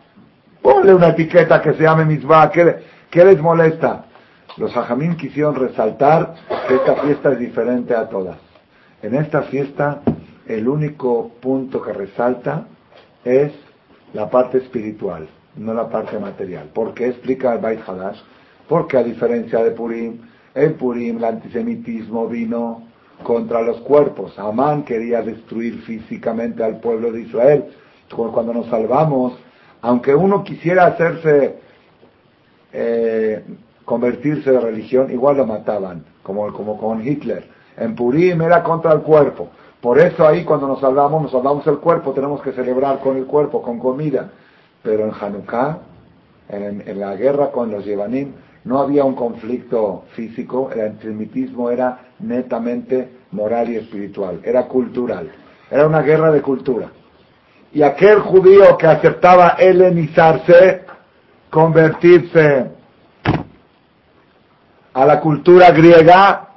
[0.63, 2.51] Ponle una etiqueta que se llame mitzvah.
[2.51, 4.07] ¿Qué, les molesta?
[4.57, 6.35] Los hajamín quisieron resaltar
[6.67, 8.39] que esta fiesta es diferente a todas.
[9.03, 10.01] En esta fiesta,
[10.47, 12.65] el único punto que resalta
[13.23, 13.53] es
[14.15, 16.69] la parte espiritual no la parte material.
[16.73, 18.19] ¿Por qué explica el Bait Hadash?
[18.69, 20.19] Porque a diferencia de Purim,
[20.55, 22.83] en Purim el antisemitismo vino
[23.23, 24.39] contra los cuerpos.
[24.39, 27.65] Amán quería destruir físicamente al pueblo de Israel.
[28.09, 29.35] Cuando nos salvamos,
[29.83, 31.57] aunque uno quisiera hacerse,
[32.73, 33.43] eh,
[33.85, 37.49] convertirse de religión, igual lo mataban, como, como con Hitler.
[37.77, 39.49] En Purim era contra el cuerpo.
[39.81, 43.27] Por eso ahí cuando nos salvamos, nos salvamos el cuerpo, tenemos que celebrar con el
[43.27, 44.31] cuerpo, con comida.
[44.83, 45.79] Pero en Hanukkah,
[46.49, 48.33] en, la guerra con los Yevanim,
[48.67, 55.31] no había un conflicto físico, el antisemitismo era netamente moral y espiritual, era cultural,
[55.71, 56.91] era una guerra de cultura.
[57.73, 60.83] Y aquel judío que aceptaba helenizarse,
[61.49, 62.67] convertirse
[64.95, 66.49] a la cultura griega,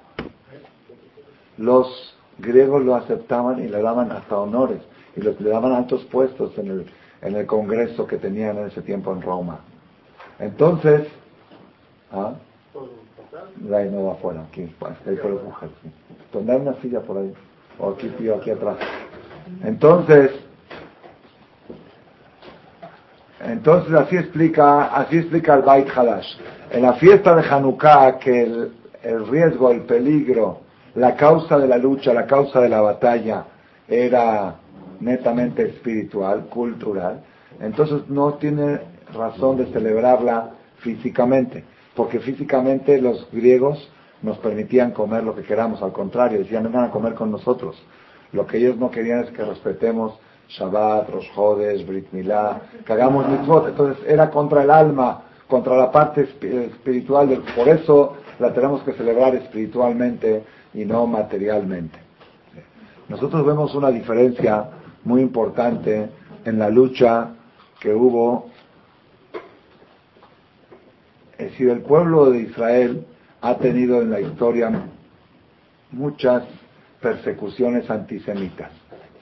[1.58, 4.82] los griegos lo aceptaban y le daban hasta honores
[5.16, 6.86] y le daban altos puestos en el,
[7.22, 9.60] en el congreso que tenían en ese tiempo en Roma.
[10.40, 11.08] Entonces,
[12.12, 12.34] ¿ah?
[13.74, 15.40] Ahí no va afuera, aquí, ahí por el
[16.34, 17.34] Donde hay una silla por ahí,
[17.78, 18.78] o aquí, tío, aquí atrás.
[19.64, 20.32] Entonces,
[23.42, 26.38] entonces así explica, así explica el Bait Hadash.
[26.72, 28.44] En la fiesta de Hanukkah, que
[29.04, 30.62] el riesgo, el peligro,
[30.96, 33.46] la causa de la lucha, la causa de la batalla
[33.88, 34.56] era
[35.00, 37.22] netamente espiritual, cultural,
[37.60, 38.80] entonces no tiene
[39.14, 41.64] razón de celebrarla físicamente,
[42.00, 43.78] porque físicamente los griegos
[44.22, 47.76] nos permitían comer lo que queramos, al contrario, decían vengan a comer con nosotros.
[48.32, 53.28] Lo que ellos no querían es que respetemos Shabbat, Rosh Hodesh, Brit Milá, que hagamos
[53.28, 53.68] mitzvot.
[53.68, 57.44] Entonces era contra el alma, contra la parte espiritual.
[57.54, 62.00] Por eso la tenemos que celebrar espiritualmente y no materialmente.
[63.10, 64.70] Nosotros vemos una diferencia
[65.04, 66.08] muy importante
[66.46, 67.32] en la lucha
[67.78, 68.50] que hubo.
[71.38, 73.06] Es decir, el pueblo de Israel
[73.42, 74.72] ha tenido en la historia
[75.92, 76.44] muchas
[77.02, 78.72] persecuciones antisemitas.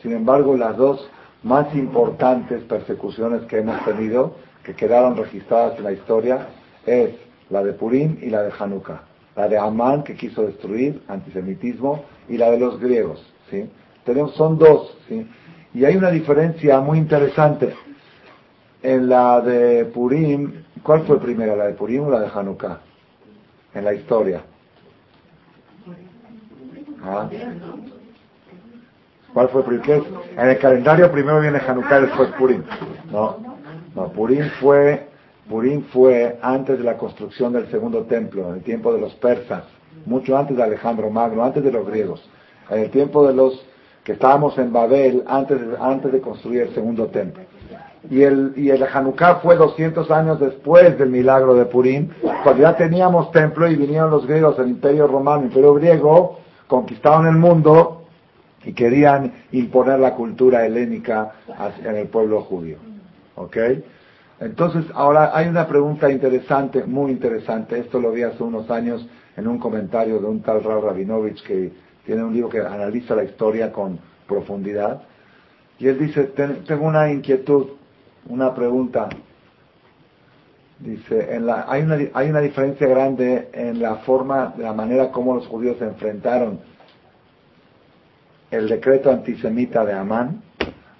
[0.02, 1.10] Sin embargo, las dos
[1.44, 6.48] más importantes persecuciones que hemos tenido, que quedaron registradas en la historia,
[6.86, 7.12] es
[7.50, 9.02] la de Purim y la de Hanukkah.
[9.36, 13.24] La de Amán, que quiso destruir, antisemitismo, y la de los griegos.
[13.50, 13.70] ¿sí?
[14.04, 14.98] Tenemos, son dos.
[15.08, 15.28] ¿sí?
[15.74, 17.74] Y hay una diferencia muy interesante.
[18.82, 22.80] En la de Purim, ¿cuál fue primera, la de Purim o la de Hanukkah?
[23.74, 24.42] En la historia.
[27.04, 27.30] ¿Ah?
[29.34, 30.06] ¿Cuál fue primero?
[30.36, 32.64] En el calendario primero viene Hanukkah, después Purim.
[33.12, 33.38] No,
[33.96, 35.08] no, Purim fue,
[35.50, 39.64] Purim fue antes de la construcción del segundo templo, en el tiempo de los persas,
[40.06, 42.28] mucho antes de Alejandro Magno, antes de los griegos,
[42.70, 43.64] en el tiempo de los
[44.04, 47.44] que estábamos en Babel, antes antes de construir el segundo templo.
[48.10, 52.10] Y el, y el Hanukkah fue 200 años después del milagro de Purim,
[52.44, 57.36] cuando ya teníamos templo y vinieron los griegos, el imperio romano, imperio griego, conquistaron el
[57.36, 58.06] mundo
[58.64, 61.34] y querían imponer la cultura helénica
[61.84, 62.78] en el pueblo judío.
[63.36, 63.58] ¿Ok?
[64.40, 67.80] Entonces, ahora hay una pregunta interesante, muy interesante.
[67.80, 71.72] Esto lo vi hace unos años en un comentario de un tal Rav Rabinovich que
[72.06, 75.02] tiene un libro que analiza la historia con profundidad.
[75.80, 77.68] Y él dice, tengo una inquietud,
[78.30, 79.10] una pregunta.
[80.80, 85.34] Dice, en la, hay, una, hay una diferencia grande en la forma, la manera como
[85.34, 86.60] los judíos se enfrentaron
[88.52, 90.42] el decreto antisemita de Amán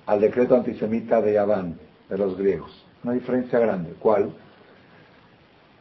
[0.08, 1.78] al decreto antisemita de Yaván,
[2.10, 2.72] de los griegos.
[3.04, 3.94] Una diferencia grande.
[4.00, 4.32] ¿Cuál?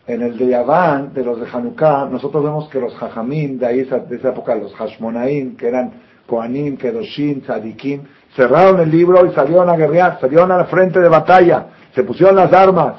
[0.07, 3.83] En el de Yaván, de los de Hanukkah, nosotros vemos que los Jajamim de ahí,
[3.85, 5.93] de esa época, los Hashmonaim, que eran
[6.27, 8.03] Koanim, Kedoshim, Tzadikim,
[8.37, 12.37] cerraron el libro y salieron a guerrear, salieron a la frente de batalla, se pusieron
[12.37, 12.97] las armas,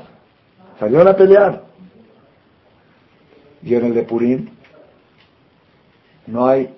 [0.80, 1.62] salieron a pelear.
[3.62, 4.50] Y en el de Purim
[6.26, 6.74] no hay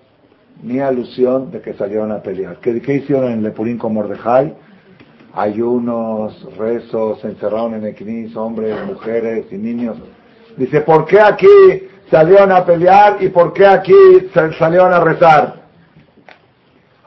[0.62, 2.58] ni alusión de que salieron a pelear.
[2.58, 4.54] ¿Qué, hicieron en Lepurín con Mordejai?
[5.34, 9.98] Ayunos, rezos, se encerraron en Equinis, hombres, mujeres y niños.
[10.58, 11.48] Dice, ¿por qué aquí
[12.10, 13.94] salieron a pelear y por qué aquí
[14.58, 15.62] salieron a rezar?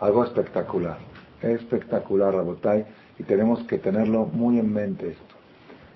[0.01, 0.97] Algo espectacular,
[1.43, 2.85] espectacular, Rabotay,
[3.19, 5.35] y tenemos que tenerlo muy en mente esto.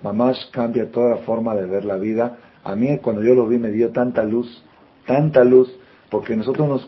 [0.03, 2.37] Mamás cambia toda la forma de ver la vida.
[2.63, 4.63] A mí cuando yo lo vi me dio tanta luz,
[5.05, 5.73] tanta luz,
[6.09, 6.87] porque nosotros nos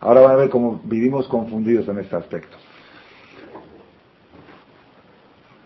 [0.00, 2.56] Ahora van a ver cómo vivimos confundidos en este aspecto.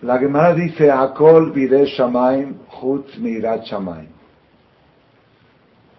[0.03, 4.09] La Gemara dice, Akol vide shamaim, chutz mirat shamaim.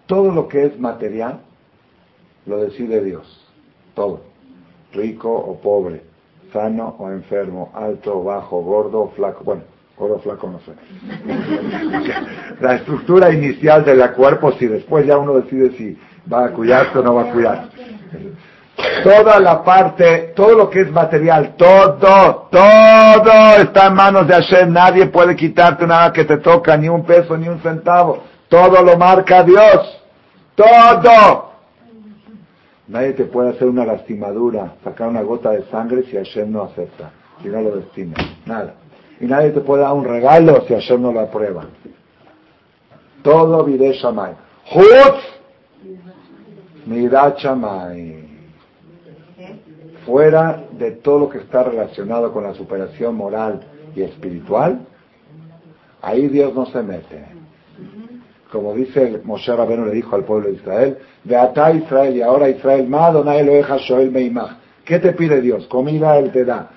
[0.06, 1.40] Todo lo que es material
[2.44, 3.40] lo decide Dios.
[3.94, 4.33] Todo.
[4.94, 6.02] Rico o pobre,
[6.52, 9.44] sano o enfermo, alto o bajo, gordo o flaco.
[9.44, 9.62] Bueno,
[9.96, 10.72] gordo o flaco no sé.
[12.60, 15.98] La estructura inicial del cuerpo, si después ya uno decide si
[16.32, 17.68] va a cuidarse o no va a cuidar.
[19.02, 24.72] Toda la parte, todo lo que es material, todo, todo está en manos de Hashem.
[24.72, 28.22] Nadie puede quitarte nada que te toca, ni un peso, ni un centavo.
[28.48, 30.00] Todo lo marca Dios.
[30.54, 31.53] Todo.
[32.88, 37.10] Nadie te puede hacer una lastimadura, sacar una gota de sangre si Hashem no acepta,
[37.42, 38.14] si no lo destina.
[38.46, 38.74] Nada.
[39.20, 41.64] Y nadie te puede dar un regalo si Hashem no lo aprueba.
[43.22, 44.34] Todo vide Shamay.
[46.86, 48.24] Mirat Shamay
[50.04, 53.60] fuera de todo lo que está relacionado con la superación moral
[53.94, 54.80] y espiritual,
[56.02, 57.24] ahí Dios no se mete.
[58.54, 62.48] Como dice Moshe Rabenu le dijo al pueblo de Israel, de Ata Israel y ahora
[62.48, 64.58] Israel, lo deja Shoel Meimach.
[64.84, 65.66] ¿Qué te pide Dios?
[65.66, 66.70] Comida Él te da,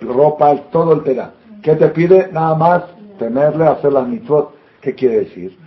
[0.00, 1.32] ropa, todo Él te da.
[1.60, 2.28] ¿Qué te pide?
[2.30, 2.84] Nada más
[3.18, 4.54] tenerle, hacer las mitzvot.
[4.80, 5.58] ¿Qué quiere decir?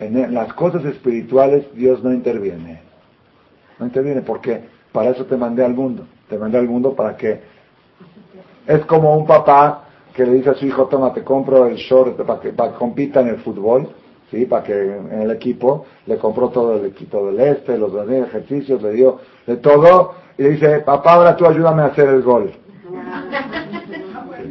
[0.00, 2.80] En las cosas espirituales Dios no interviene.
[3.78, 7.40] No interviene porque para eso te mandé al mundo te mandé al mundo para que
[8.66, 12.16] es como un papá que le dice a su hijo, toma, te compro el short
[12.22, 13.88] para que, para compita en el fútbol,
[14.30, 14.46] ¿sí?
[14.46, 18.92] para que en el equipo le compró todo el equipo del este, los ejercicios, le
[18.92, 22.52] dio de todo, y le dice, papá, ahora tú ayúdame a hacer el gol.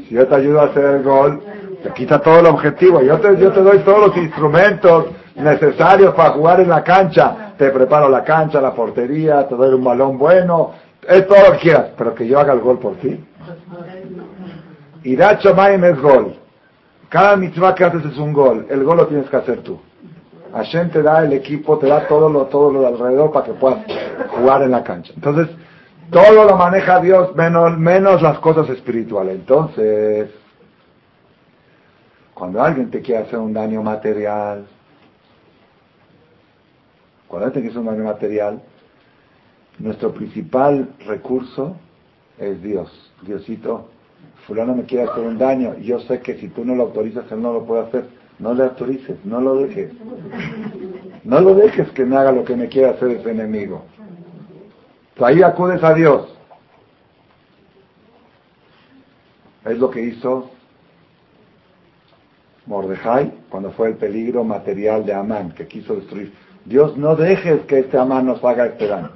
[0.08, 1.42] si yo te ayudo a hacer el gol,
[1.84, 6.32] te quita todo el objetivo, yo te, yo te doy todos los instrumentos necesarios para
[6.32, 10.72] jugar en la cancha, te preparo la cancha, la portería, te doy un balón bueno,
[11.08, 13.24] es todo lo que quieras, pero que yo haga el gol por ti.
[15.04, 16.36] Y da Maim es gol.
[17.10, 18.66] Cada mitzvah que haces es un gol.
[18.70, 19.80] El gol lo tienes que hacer tú.
[20.64, 23.54] gente te da el equipo, te da todo lo, todo lo de alrededor para que
[23.54, 23.86] puedas
[24.30, 25.14] jugar en la cancha.
[25.16, 25.50] Entonces,
[26.12, 29.36] Todo lo maneja Dios, menos, menos las cosas espirituales.
[29.36, 30.30] Entonces,
[32.34, 34.68] cuando alguien te quiere hacer un daño material,
[37.28, 38.62] cuando alguien te quiere hacer un daño material,
[39.80, 41.76] nuestro principal recurso
[42.38, 43.12] es Dios.
[43.24, 43.90] Diosito,
[44.48, 47.42] fulano me quiere hacer un daño, yo sé que si tú no lo autorizas, él
[47.42, 48.06] no lo puede hacer.
[48.38, 49.92] No le autorices, no lo dejes.
[51.24, 53.86] No lo dejes que me haga lo que me quiera hacer ese enemigo.
[55.20, 56.28] ahí acudes a Dios.
[59.64, 60.52] Es lo que hizo
[62.68, 66.34] Mordejai cuando fue el peligro material de Amán, que quiso destruir.
[66.66, 69.12] Dios, no dejes que este Amán nos haga este daño.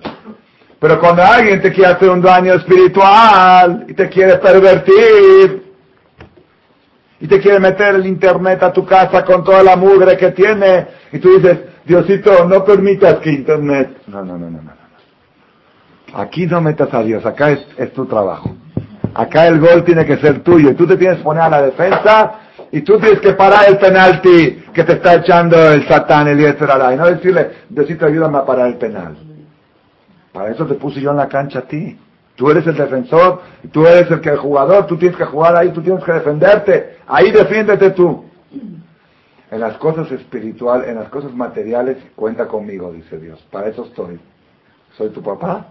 [0.79, 5.69] Pero cuando alguien te quiere hacer un daño espiritual y te quiere pervertir,
[7.21, 10.87] y te quiere meter el internet a tu casa con toda la mugre que tiene,
[11.11, 13.97] y tú dices, Diosito, no permitas que internet.
[14.07, 14.79] No, no, no, no, no.
[16.13, 18.55] Aquí no metas a Dios, acá es, es tu trabajo.
[19.13, 21.61] Acá el gol tiene que ser tuyo y tú te tienes que poner a la
[21.63, 22.39] defensa
[22.71, 26.95] y tú tienes que parar el penalti que te está echando el satán, el y
[26.95, 29.17] no decirle, Diosito, ayúdame a parar el penal.
[30.31, 31.97] Para eso te puse yo en la cancha a ti.
[32.35, 35.71] Tú eres el defensor, tú eres el que el jugador, tú tienes que jugar ahí,
[35.71, 36.97] tú tienes que defenderte.
[37.07, 38.25] Ahí defiéndete tú.
[39.51, 43.45] En las cosas espirituales, en las cosas materiales, cuenta conmigo, dice Dios.
[43.51, 44.19] Para eso estoy.
[44.95, 45.67] Soy tu papá,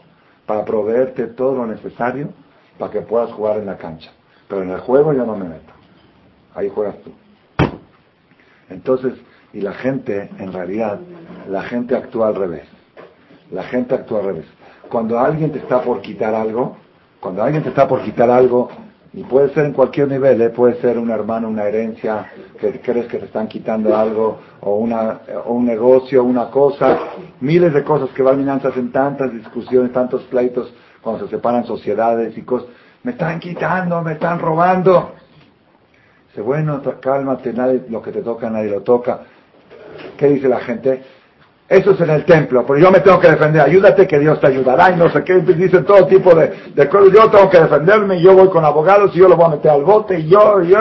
[0.47, 2.33] para proveerte todo lo necesario
[2.79, 4.11] para que puedas jugar en la cancha.
[4.49, 5.73] Pero en el juego yo no me meto.
[6.55, 7.13] Ahí juegas tú.
[8.71, 9.15] Entonces,
[9.53, 11.01] y la gente, en realidad,
[11.49, 12.67] la gente actúa al revés.
[13.51, 14.47] La gente actúa al revés.
[14.89, 16.77] Cuando alguien te está por quitar algo,
[17.21, 18.69] cuando alguien te está por quitar algo,
[19.13, 20.51] y puede ser en cualquier nivel, ¿eh?
[20.51, 22.27] puede ser un hermano, una herencia,
[22.61, 26.99] que crees que te están quitando algo, o, una, o un negocio, una cosa,
[27.41, 32.37] miles de cosas que van finanzas en tantas discusiones, tantos pleitos, cuando se separan sociedades
[32.37, 32.69] y cosas.
[33.03, 35.13] Me están quitando, me están robando.
[36.29, 39.21] Dice, bueno, cálmate, nadie, lo que te toca nadie lo toca.
[40.17, 41.03] ¿Qué dice la gente?
[41.69, 43.61] Eso es en el templo, pero yo me tengo que defender.
[43.61, 45.35] Ayúdate que Dios te ayudará y no sé qué.
[45.41, 46.49] Dicen todo tipo de,
[46.89, 47.13] cosas.
[47.13, 49.85] Yo tengo que defenderme yo voy con abogados y yo lo voy a meter al
[49.85, 50.79] bote y yo, yo,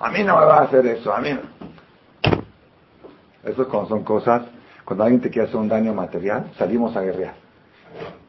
[0.00, 1.52] A mí no me va a hacer eso, a mí no.
[3.44, 4.42] Eso son cosas,
[4.84, 7.34] cuando alguien te quiere hacer un daño material, salimos a guerrear,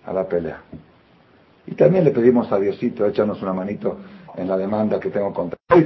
[0.06, 0.62] a la pelea.
[1.66, 3.98] Y también le pedimos a Diosito, échanos una manito
[4.36, 5.58] en la demanda que tengo contra.
[5.76, 5.84] Y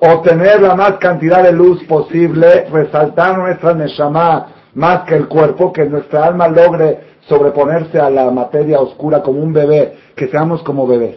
[0.00, 5.86] obtener la más cantidad de luz posible, resaltar nuestra neshama más que el cuerpo, que
[5.86, 11.16] nuestra alma logre sobreponerse a la materia oscura como un bebé, que seamos como bebés,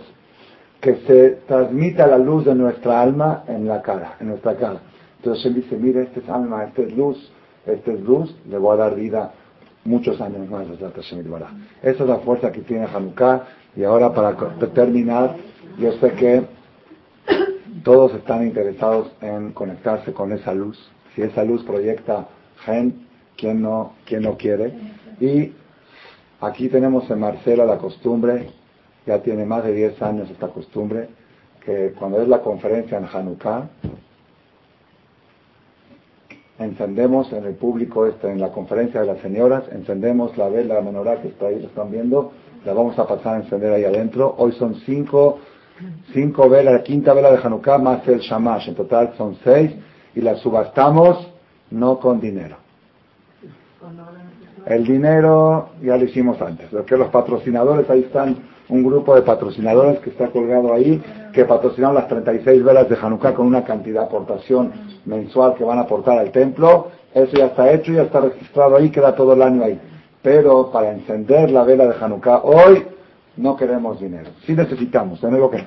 [0.79, 4.79] que se transmita la luz de nuestra alma en la cara, en nuestra cara.
[5.17, 7.31] Entonces él dice, mire, este es alma, este es luz,
[7.65, 9.33] este es luz, le voy a dar vida
[9.83, 10.65] muchos años más.
[11.81, 13.43] Esa es la fuerza que tiene Hanukkah.
[13.75, 14.35] Y ahora para
[14.73, 15.35] terminar,
[15.77, 16.43] yo sé que
[17.83, 20.77] todos están interesados en conectarse con esa luz.
[21.15, 22.27] Si esa luz proyecta
[22.65, 24.73] gen, ¿quién no, quién no quiere?
[25.19, 25.53] Y
[26.41, 28.49] aquí tenemos en Marcela la costumbre,
[29.05, 31.09] ya tiene más de 10 años esta costumbre,
[31.63, 33.69] que cuando es la conferencia en Hanukkah,
[36.59, 41.21] encendemos en el público, este, en la conferencia de las señoras, encendemos la vela menorá
[41.21, 42.31] que está ahí, lo están viendo,
[42.65, 44.35] la vamos a pasar a encender ahí adentro.
[44.37, 45.39] Hoy son cinco
[46.13, 48.69] cinco velas, la quinta vela de Hanukkah más el Shamash.
[48.69, 49.71] En total son seis
[50.15, 51.27] y las subastamos
[51.71, 52.57] no con dinero.
[54.65, 56.71] El dinero ya lo hicimos antes.
[56.71, 58.37] Lo que los patrocinadores, ahí están
[58.69, 61.01] un grupo de patrocinadores que está colgado ahí,
[61.33, 64.71] que patrocinaron las 36 velas de Hanukkah con una cantidad de aportación
[65.05, 66.87] mensual que van a aportar al templo.
[67.13, 69.79] Eso ya está hecho, ya está registrado ahí, queda todo el año ahí.
[70.21, 72.85] Pero para encender la vela de Hanukkah hoy,
[73.39, 74.32] no queremos dinero.
[74.45, 75.63] Sí necesitamos, tenemos que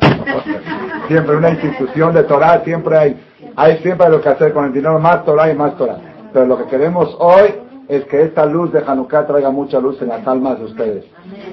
[1.08, 3.20] siempre una institución de Torah, siempre hay,
[3.56, 5.96] hay siempre lo que hacer con el dinero, más Torah y más Torah.
[6.34, 7.54] Pero lo que queremos hoy
[7.88, 11.04] es que esta luz de Hanukkah traiga mucha luz en las almas de ustedes.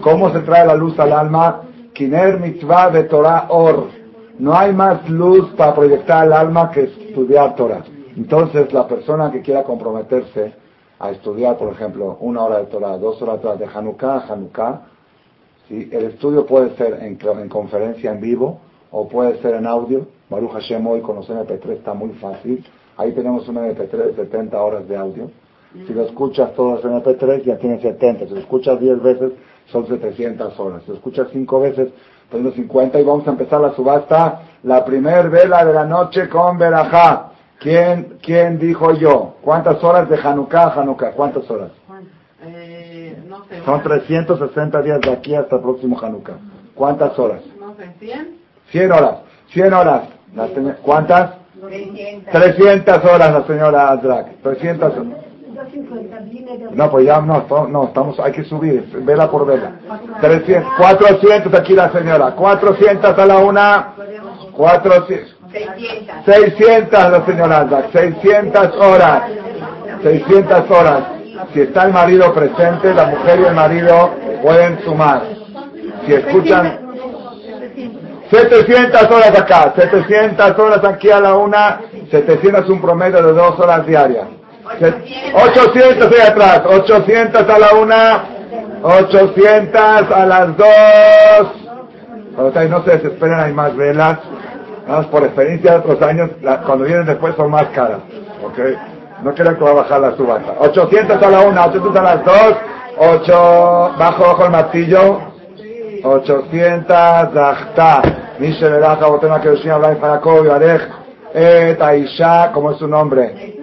[0.01, 1.61] ¿Cómo se trae la luz al alma?
[1.93, 3.87] Kiner mitzvah de Torah or.
[4.37, 7.83] No hay más luz para proyectar al alma que estudiar Torah.
[8.17, 10.53] Entonces, la persona que quiera comprometerse
[10.99, 14.25] a estudiar, por ejemplo, una hora de Torah, dos horas de de Hanukkah
[15.69, 17.15] Hanukkah, el estudio puede ser en,
[17.47, 18.59] conferencia en vivo
[18.91, 20.07] o puede ser en audio.
[20.29, 22.65] Baruch Hashem hoy con los MP3 está muy fácil.
[22.97, 25.31] Ahí tenemos un MP3 de 70 horas de audio.
[25.85, 28.25] Si lo escuchas todos en MP3 ya tienes 70.
[28.25, 29.31] Si lo escuchas 10 veces
[29.71, 30.81] son 700 horas.
[30.83, 31.89] Si lo escuchas 5 veces
[32.31, 34.41] son 50 y vamos a empezar la subasta.
[34.63, 37.31] La primer vela de la noche con Berajá.
[37.59, 39.35] ¿Quién, ¿Quién dijo yo?
[39.41, 41.11] ¿Cuántas horas de Hanukkah Hanukkah?
[41.11, 41.71] ¿Cuántas horas?
[43.65, 46.37] Son 360 días de aquí hasta el próximo Hanukkah.
[46.75, 47.41] ¿Cuántas horas?
[47.59, 48.37] No sé, 100.
[48.71, 49.15] 100 horas.
[49.51, 50.01] 100 horas.
[50.83, 51.31] ¿Cuántas?
[51.61, 52.31] 300.
[52.31, 54.41] 300 horas la señora Adrak.
[54.43, 55.29] 300 horas.
[56.71, 59.73] No, pues ya no, no, estamos, hay que subir, vela por vela.
[60.21, 63.93] 300, 400 aquí la señora, 400 a la una,
[64.53, 66.25] 400, 600.
[66.25, 69.23] 600 la señora Adrak, 600 horas,
[70.01, 71.18] 600 horas.
[71.53, 74.11] Si está el marido presente, la mujer y el marido
[74.43, 75.23] pueden sumar.
[76.05, 76.79] Si escuchan,
[78.31, 81.81] 700 horas acá, 700 horas aquí a la una,
[82.11, 84.27] 700 es un promedio de dos horas diarias.
[84.79, 88.23] Se- 800 ahí atrás, 800 a la una,
[88.83, 89.81] 800
[90.11, 90.67] a las dos.
[92.69, 94.19] No se desesperen, hay más velas.
[94.87, 96.29] Nada más por experiencia de otros años,
[96.65, 97.99] cuando vienen después son más caras.
[98.43, 98.59] ¿Ok?
[99.23, 100.55] No creo que va a bajar la subasta.
[100.59, 102.55] 800 a la una, 800 a las dos,
[102.97, 105.19] 8, bajo, bajo el martillo,
[106.03, 106.87] 800,
[107.33, 108.01] dachta,
[108.39, 110.81] Mishe Beraja, Botema Kerushim, Abraham Farakov, Yarej,
[111.33, 113.53] Et Aisha, ¿cómo es su nombre?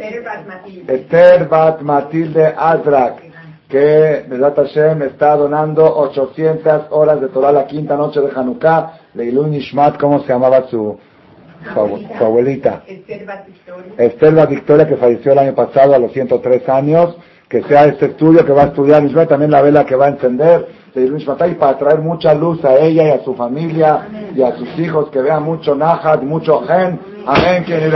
[0.87, 3.23] Esther Bat Matilde Azrak,
[3.69, 9.51] que Berat Hashem está donando 800 horas de Torah la quinta noche de Hanukkah, Leilun
[9.51, 10.97] Nishmat, ¿cómo se llamaba su,
[11.73, 12.83] su abu- su abuelita?
[13.99, 17.17] Esther la Victoria, que falleció el año pasado a los 103 años,
[17.49, 20.09] que sea este estudio que va a estudiar Nishmat, también la vela que va a
[20.11, 24.09] encender, de Ilun Nishmat, y para traer mucha luz a ella y a su familia
[24.35, 26.99] y a sus hijos, que vean mucho Nahat, mucho Gen.
[27.27, 27.91] Amén, quien.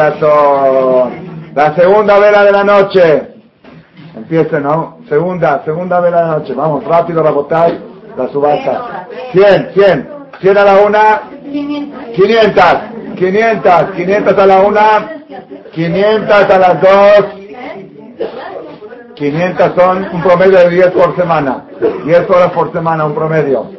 [1.55, 3.23] La segunda vela de la noche.
[4.17, 4.99] Empiece, ¿no?
[5.09, 6.53] Segunda, segunda vela de la noche.
[6.55, 7.79] Vamos, rápido, Rabotay,
[8.17, 9.09] la subasta.
[9.33, 10.09] 100, 100.
[10.41, 11.23] 100 a la una,
[12.15, 12.65] 500,
[13.21, 15.25] 500, 500 a la una,
[15.73, 17.27] 500 a las dos,
[19.15, 21.67] 500 son un promedio de 10 por semana,
[22.07, 23.73] 10 horas por semana, un promedio.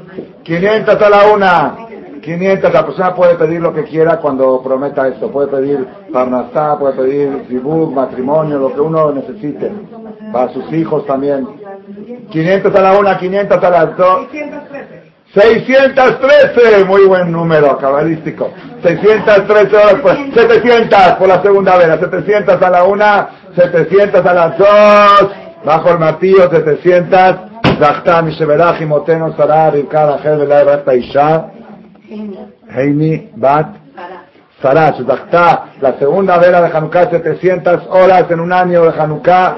[0.44, 1.76] 500 a la una,
[2.22, 6.94] 500, la persona puede pedir lo que quiera cuando prometa esto, puede pedir parnasá, puede
[6.94, 9.72] pedir zibug, matrimonio, lo que uno necesite,
[10.32, 11.48] para sus hijos también.
[12.30, 14.28] 500 a la una, 500 a las dos,
[15.34, 18.52] 613, muy buen número cabalístico.
[18.84, 24.58] 613 horas, por, 700 por la segunda vela, 700 a la una, 700 a las
[24.58, 25.30] dos,
[25.64, 27.36] bajo el martillo, 700,
[27.80, 31.46] Zachtam y Sheberach y Moteno Sarah, Rivkar, Ajer, Belay, Rasta Isha,
[32.76, 33.78] Heini, Bat,
[34.62, 39.56] Sarah, Zachta, la segunda vela de Hanukkah, 700 horas en un año de Hanukkah,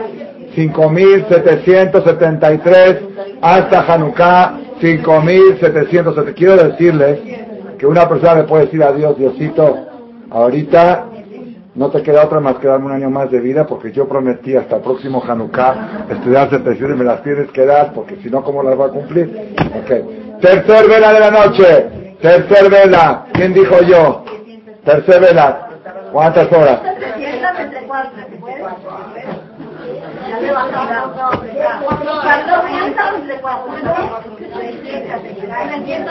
[0.54, 2.98] 5773
[3.42, 6.34] hasta Hanukkah, 5.770.
[6.34, 7.20] Quiero decirles
[7.78, 9.78] que una persona le puede decir a Dios, Diosito,
[10.30, 11.06] ahorita
[11.76, 14.56] no te queda otra más que darme un año más de vida porque yo prometí
[14.56, 18.44] hasta el próximo Hanukkah estudiar 700 y me las tienes que dar porque si no,
[18.44, 19.56] ¿cómo las va a cumplir?
[19.82, 20.40] Ok.
[20.40, 22.16] Tercer vela de la noche.
[22.22, 23.26] Tercer vela.
[23.34, 24.24] ¿Quién dijo yo?
[24.86, 25.68] Tercer vela.
[26.12, 26.80] ¿Cuántas horas?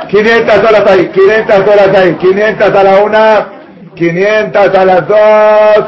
[0.08, 3.46] 500 horas ahí, 500 horas ahí, 500 a la una,
[3.94, 5.86] 500 a las dos,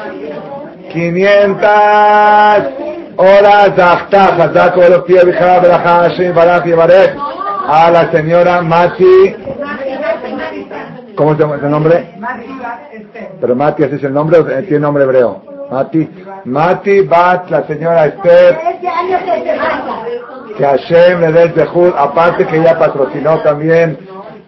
[0.93, 1.71] 500
[3.17, 7.17] horas, Zahta, Hazak, Olo, Pia, Bijá, Berajá, Hashem, Baraj, Yevarech,
[7.69, 9.37] a la señora Mati,
[11.15, 12.15] ¿cómo se llama el nombre?
[13.41, 15.54] Pero Mati, ¿así es el nombre o tiene nombre hebreo?
[15.71, 16.09] Mati,
[16.45, 18.59] Mati Bat, la señora Esther,
[20.57, 23.99] que Hashem le dé el aparte que ella patrocinó también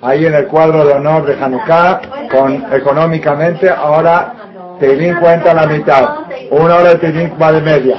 [0.03, 2.01] ahí en el cuadro de honor de Hanukkah,
[2.31, 4.35] con, económicamente, ahora
[4.79, 6.09] Teilín cuenta la mitad.
[6.51, 7.97] Una hora de Teilín va de media.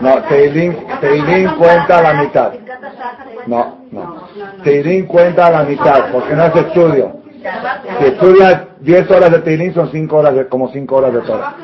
[0.00, 2.52] No, Teilín, Teilín cuenta la mitad.
[3.46, 4.28] No, no.
[4.62, 7.16] Teilín cuenta la mitad, porque no es estudio.
[7.98, 11.56] Si estudias 10 horas de Teilín son 5 horas de, como 5 horas de Torah.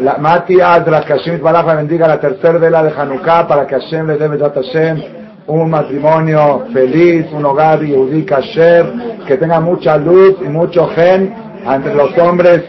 [0.00, 4.06] La Mati Adra, que Hashem Baraj bendiga la tercera vela de Hanukkah para que Hashem
[4.06, 5.02] le dé Hashem
[5.46, 8.86] un matrimonio feliz, un hogar Yehudi Kasher,
[9.26, 11.34] que tenga mucha luz y mucho gen
[11.66, 12.62] entre los hombres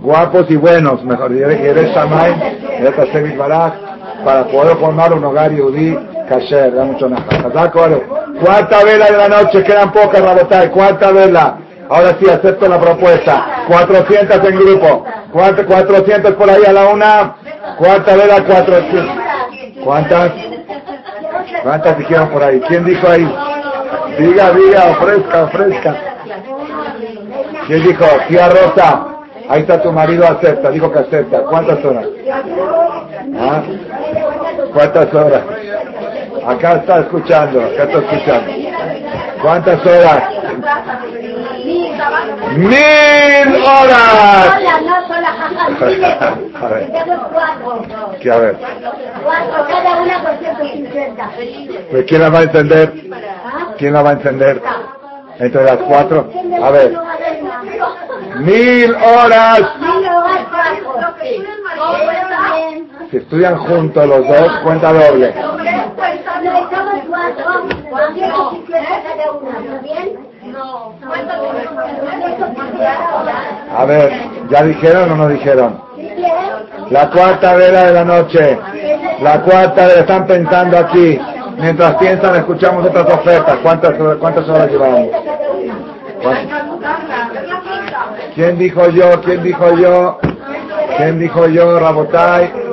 [0.00, 2.38] guapos y buenos, mejor Yereh Shamayim,
[2.96, 3.74] Hashem Baraj,
[4.24, 5.94] para poder formar un hogar Yehudi
[6.26, 7.06] Kasher, da mucho.
[8.42, 11.58] Cuarta vela de la noche, quedan pocas, Rabotay, cuarta vela.
[11.94, 13.64] Ahora sí, acepto la propuesta.
[13.68, 15.04] 400 en grupo.
[15.30, 17.34] Cuatro- 400 por ahí a la una.
[17.76, 19.04] Cuarta vela, 400.
[19.84, 20.32] ¿Cuántas?
[21.62, 22.60] ¿Cuántas dijeron por ahí?
[22.68, 23.34] ¿Quién dijo ahí?
[24.18, 25.96] Diga, diga, ofrezca, ofrezca.
[27.66, 28.04] ¿Quién dijo?
[28.28, 29.06] Tía Rosa.
[29.48, 30.70] Ahí está tu marido, acepta.
[30.70, 31.40] Dijo que acepta.
[31.42, 32.06] ¿Cuántas horas?
[33.38, 33.62] ¿Ah?
[34.72, 35.42] ¿Cuántas horas?
[36.46, 38.71] Acá está escuchando, acá está escuchando.
[39.42, 40.22] ¿Cuántas horas?
[42.56, 44.50] ¡Mil horas!
[46.62, 46.92] A ver.
[48.20, 48.56] Que a ver,
[49.22, 51.30] Cuatro, cada una por 150.
[51.90, 52.92] ¿pues ¿quién la va a entender?
[53.12, 53.74] ¿Ah?
[53.78, 54.62] ¿Quién la va a entender?
[55.38, 56.30] Entre las cuatro.
[56.62, 56.94] A ver,
[58.36, 59.60] mil horas.
[63.12, 65.34] Si estudian juntos los dos, cuenta doble.
[73.76, 74.12] A ver,
[74.48, 75.78] ¿ya dijeron o no dijeron?
[76.88, 78.58] La cuarta vela de la noche.
[79.20, 81.20] La cuarta vela, están pensando aquí.
[81.58, 83.58] Mientras piensan, escuchamos otras ofertas.
[83.62, 85.08] ¿Cuántas, cuántas horas llevamos?
[88.34, 89.20] ¿Quién dijo yo?
[89.20, 90.18] ¿Quién dijo yo?
[90.96, 92.71] ¿Quién dijo yo, Rabotai?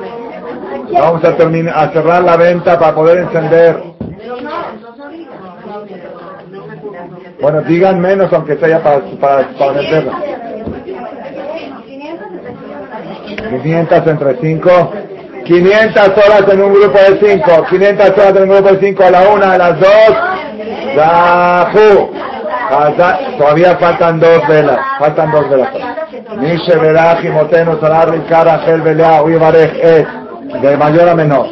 [0.91, 3.81] Vamos a terminar, a cerrar la venta para poder encender.
[7.41, 10.19] Bueno, digan menos aunque sea para, para, para venderla.
[13.49, 14.91] 500 entre 5.
[15.45, 17.65] 500 horas en un grupo de 5.
[17.69, 19.89] 500 horas en un grupo de 5 a la 1, a las 2.
[20.95, 22.11] Yahoo.
[22.71, 24.77] Hasta- Todavía faltan dos velas.
[24.99, 25.69] Faltan dos velas.
[30.61, 31.47] De mayor a menor.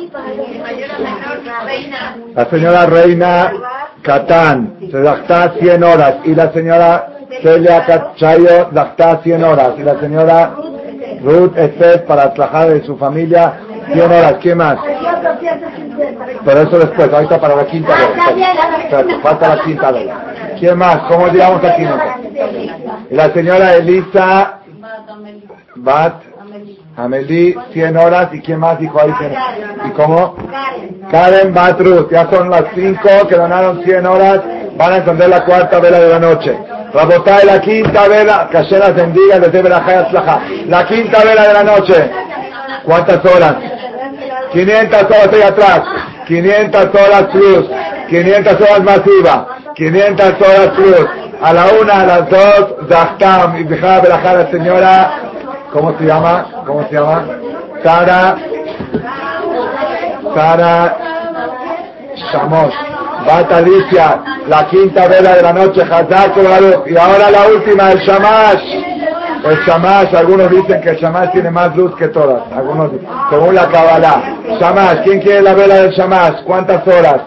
[2.36, 3.54] La señora Reina
[4.02, 7.08] Catán se dacta 100 horas y la señora
[7.42, 10.56] Celia Cachayo dacta 100 horas y la señora
[11.22, 13.60] Ruth Estes para trabajar en su familia
[13.92, 14.36] 100 horas.
[14.42, 14.78] ¿Quién más?
[16.46, 18.10] Pero eso después, ahorita para la quinta vez.
[18.84, 20.10] Espérate, falta la quinta vez.
[20.60, 20.98] ¿Quién más?
[21.10, 22.08] ¿Cómo llegamos a 500?
[23.10, 24.60] Y la señora Elisa
[25.76, 26.27] Bat
[26.98, 29.34] Amelie 100 horas y quién más dijo ahí 100
[29.86, 30.36] ¿Y cómo?
[31.12, 34.42] Karen Batrus, ya son las 5 que donaron 100 horas,
[34.76, 36.58] van a encender la cuarta vela de la noche.
[36.94, 40.42] Rabotay, la quinta vela, que las bendiga, y atzlajá.
[40.68, 42.12] La quinta vela de la noche,
[42.84, 43.56] ¿cuántas horas?
[44.52, 45.82] 500 horas ahí atrás,
[46.28, 47.70] 500 horas plus,
[48.10, 51.08] 500 horas masiva, 500 horas plus.
[51.40, 55.27] A la una, a las dos, Zahtam, y dejaba a la señora,
[55.72, 56.46] ¿cómo se llama?
[56.66, 57.26] ¿Cómo se llama?
[57.84, 58.38] Sara,
[60.34, 60.98] Sara
[62.32, 62.74] Shamos.
[63.26, 66.38] Bat Alicia, la quinta vela de la noche, Hazak.
[66.88, 68.64] Y ahora la última, el Shamash.
[69.44, 72.44] El Shamash, algunos dicen que el Shamash tiene más luz que todas.
[72.56, 72.92] Algunos,
[73.30, 74.22] según la Kabbalah.
[74.60, 76.44] Shamash, ¿quién quiere la vela del Shamash?
[76.44, 77.22] ¿Cuántas horas?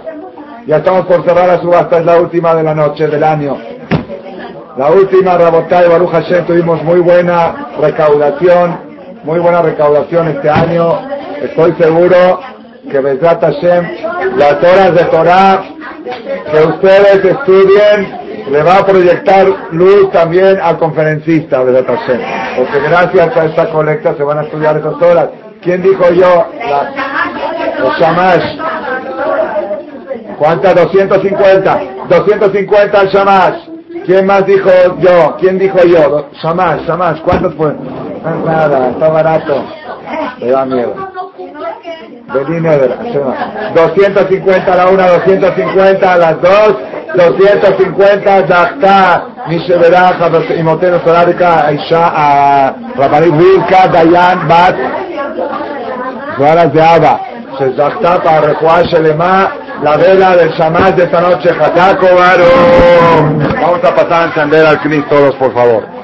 [0.66, 3.56] Ya estamos por cerrar la subasta, es la última de la noche, del año.
[4.80, 8.80] La última, Rabotay Baruch Hashem, tuvimos muy buena recaudación,
[9.24, 10.98] muy buena recaudación este año.
[11.42, 12.40] Estoy seguro
[12.90, 13.84] que Bezrat Hashem,
[14.38, 15.64] las horas de Torah
[16.50, 22.20] que ustedes estudien, le va a proyectar luz también al conferencista, Bezrat Hashem.
[22.56, 25.28] Porque gracias a esta colecta se van a estudiar esas horas.
[25.60, 26.46] ¿Quién dijo yo?
[26.54, 28.58] El Shamash.
[30.38, 30.74] ¿Cuántas?
[30.74, 31.80] 250.
[32.08, 33.69] 250 al Shamash.
[34.06, 35.36] ¿Quién más dijo yo?
[35.38, 36.26] ¿Quién dijo yo?
[36.42, 37.20] Shamash, Shamash.
[37.22, 37.70] ¿Cuántos fue?
[37.70, 39.64] Es nada, está barato.
[40.40, 40.94] Me da miedo.
[42.32, 43.72] Shema.
[43.74, 46.76] 250 a la una, 250 a las dos,
[47.16, 54.76] 250 Dachta, Mishe Beraja, Imoteno Solarika, Aisha, a Wilka, Dayan, Bat.
[57.58, 59.50] Se Dachta para Rejuá Shelema,
[59.82, 61.50] la vela del Shamash de esta noche,
[62.14, 62.44] Varo.
[63.60, 65.99] Vamos a pasar a encender al Cristo todos, por favor.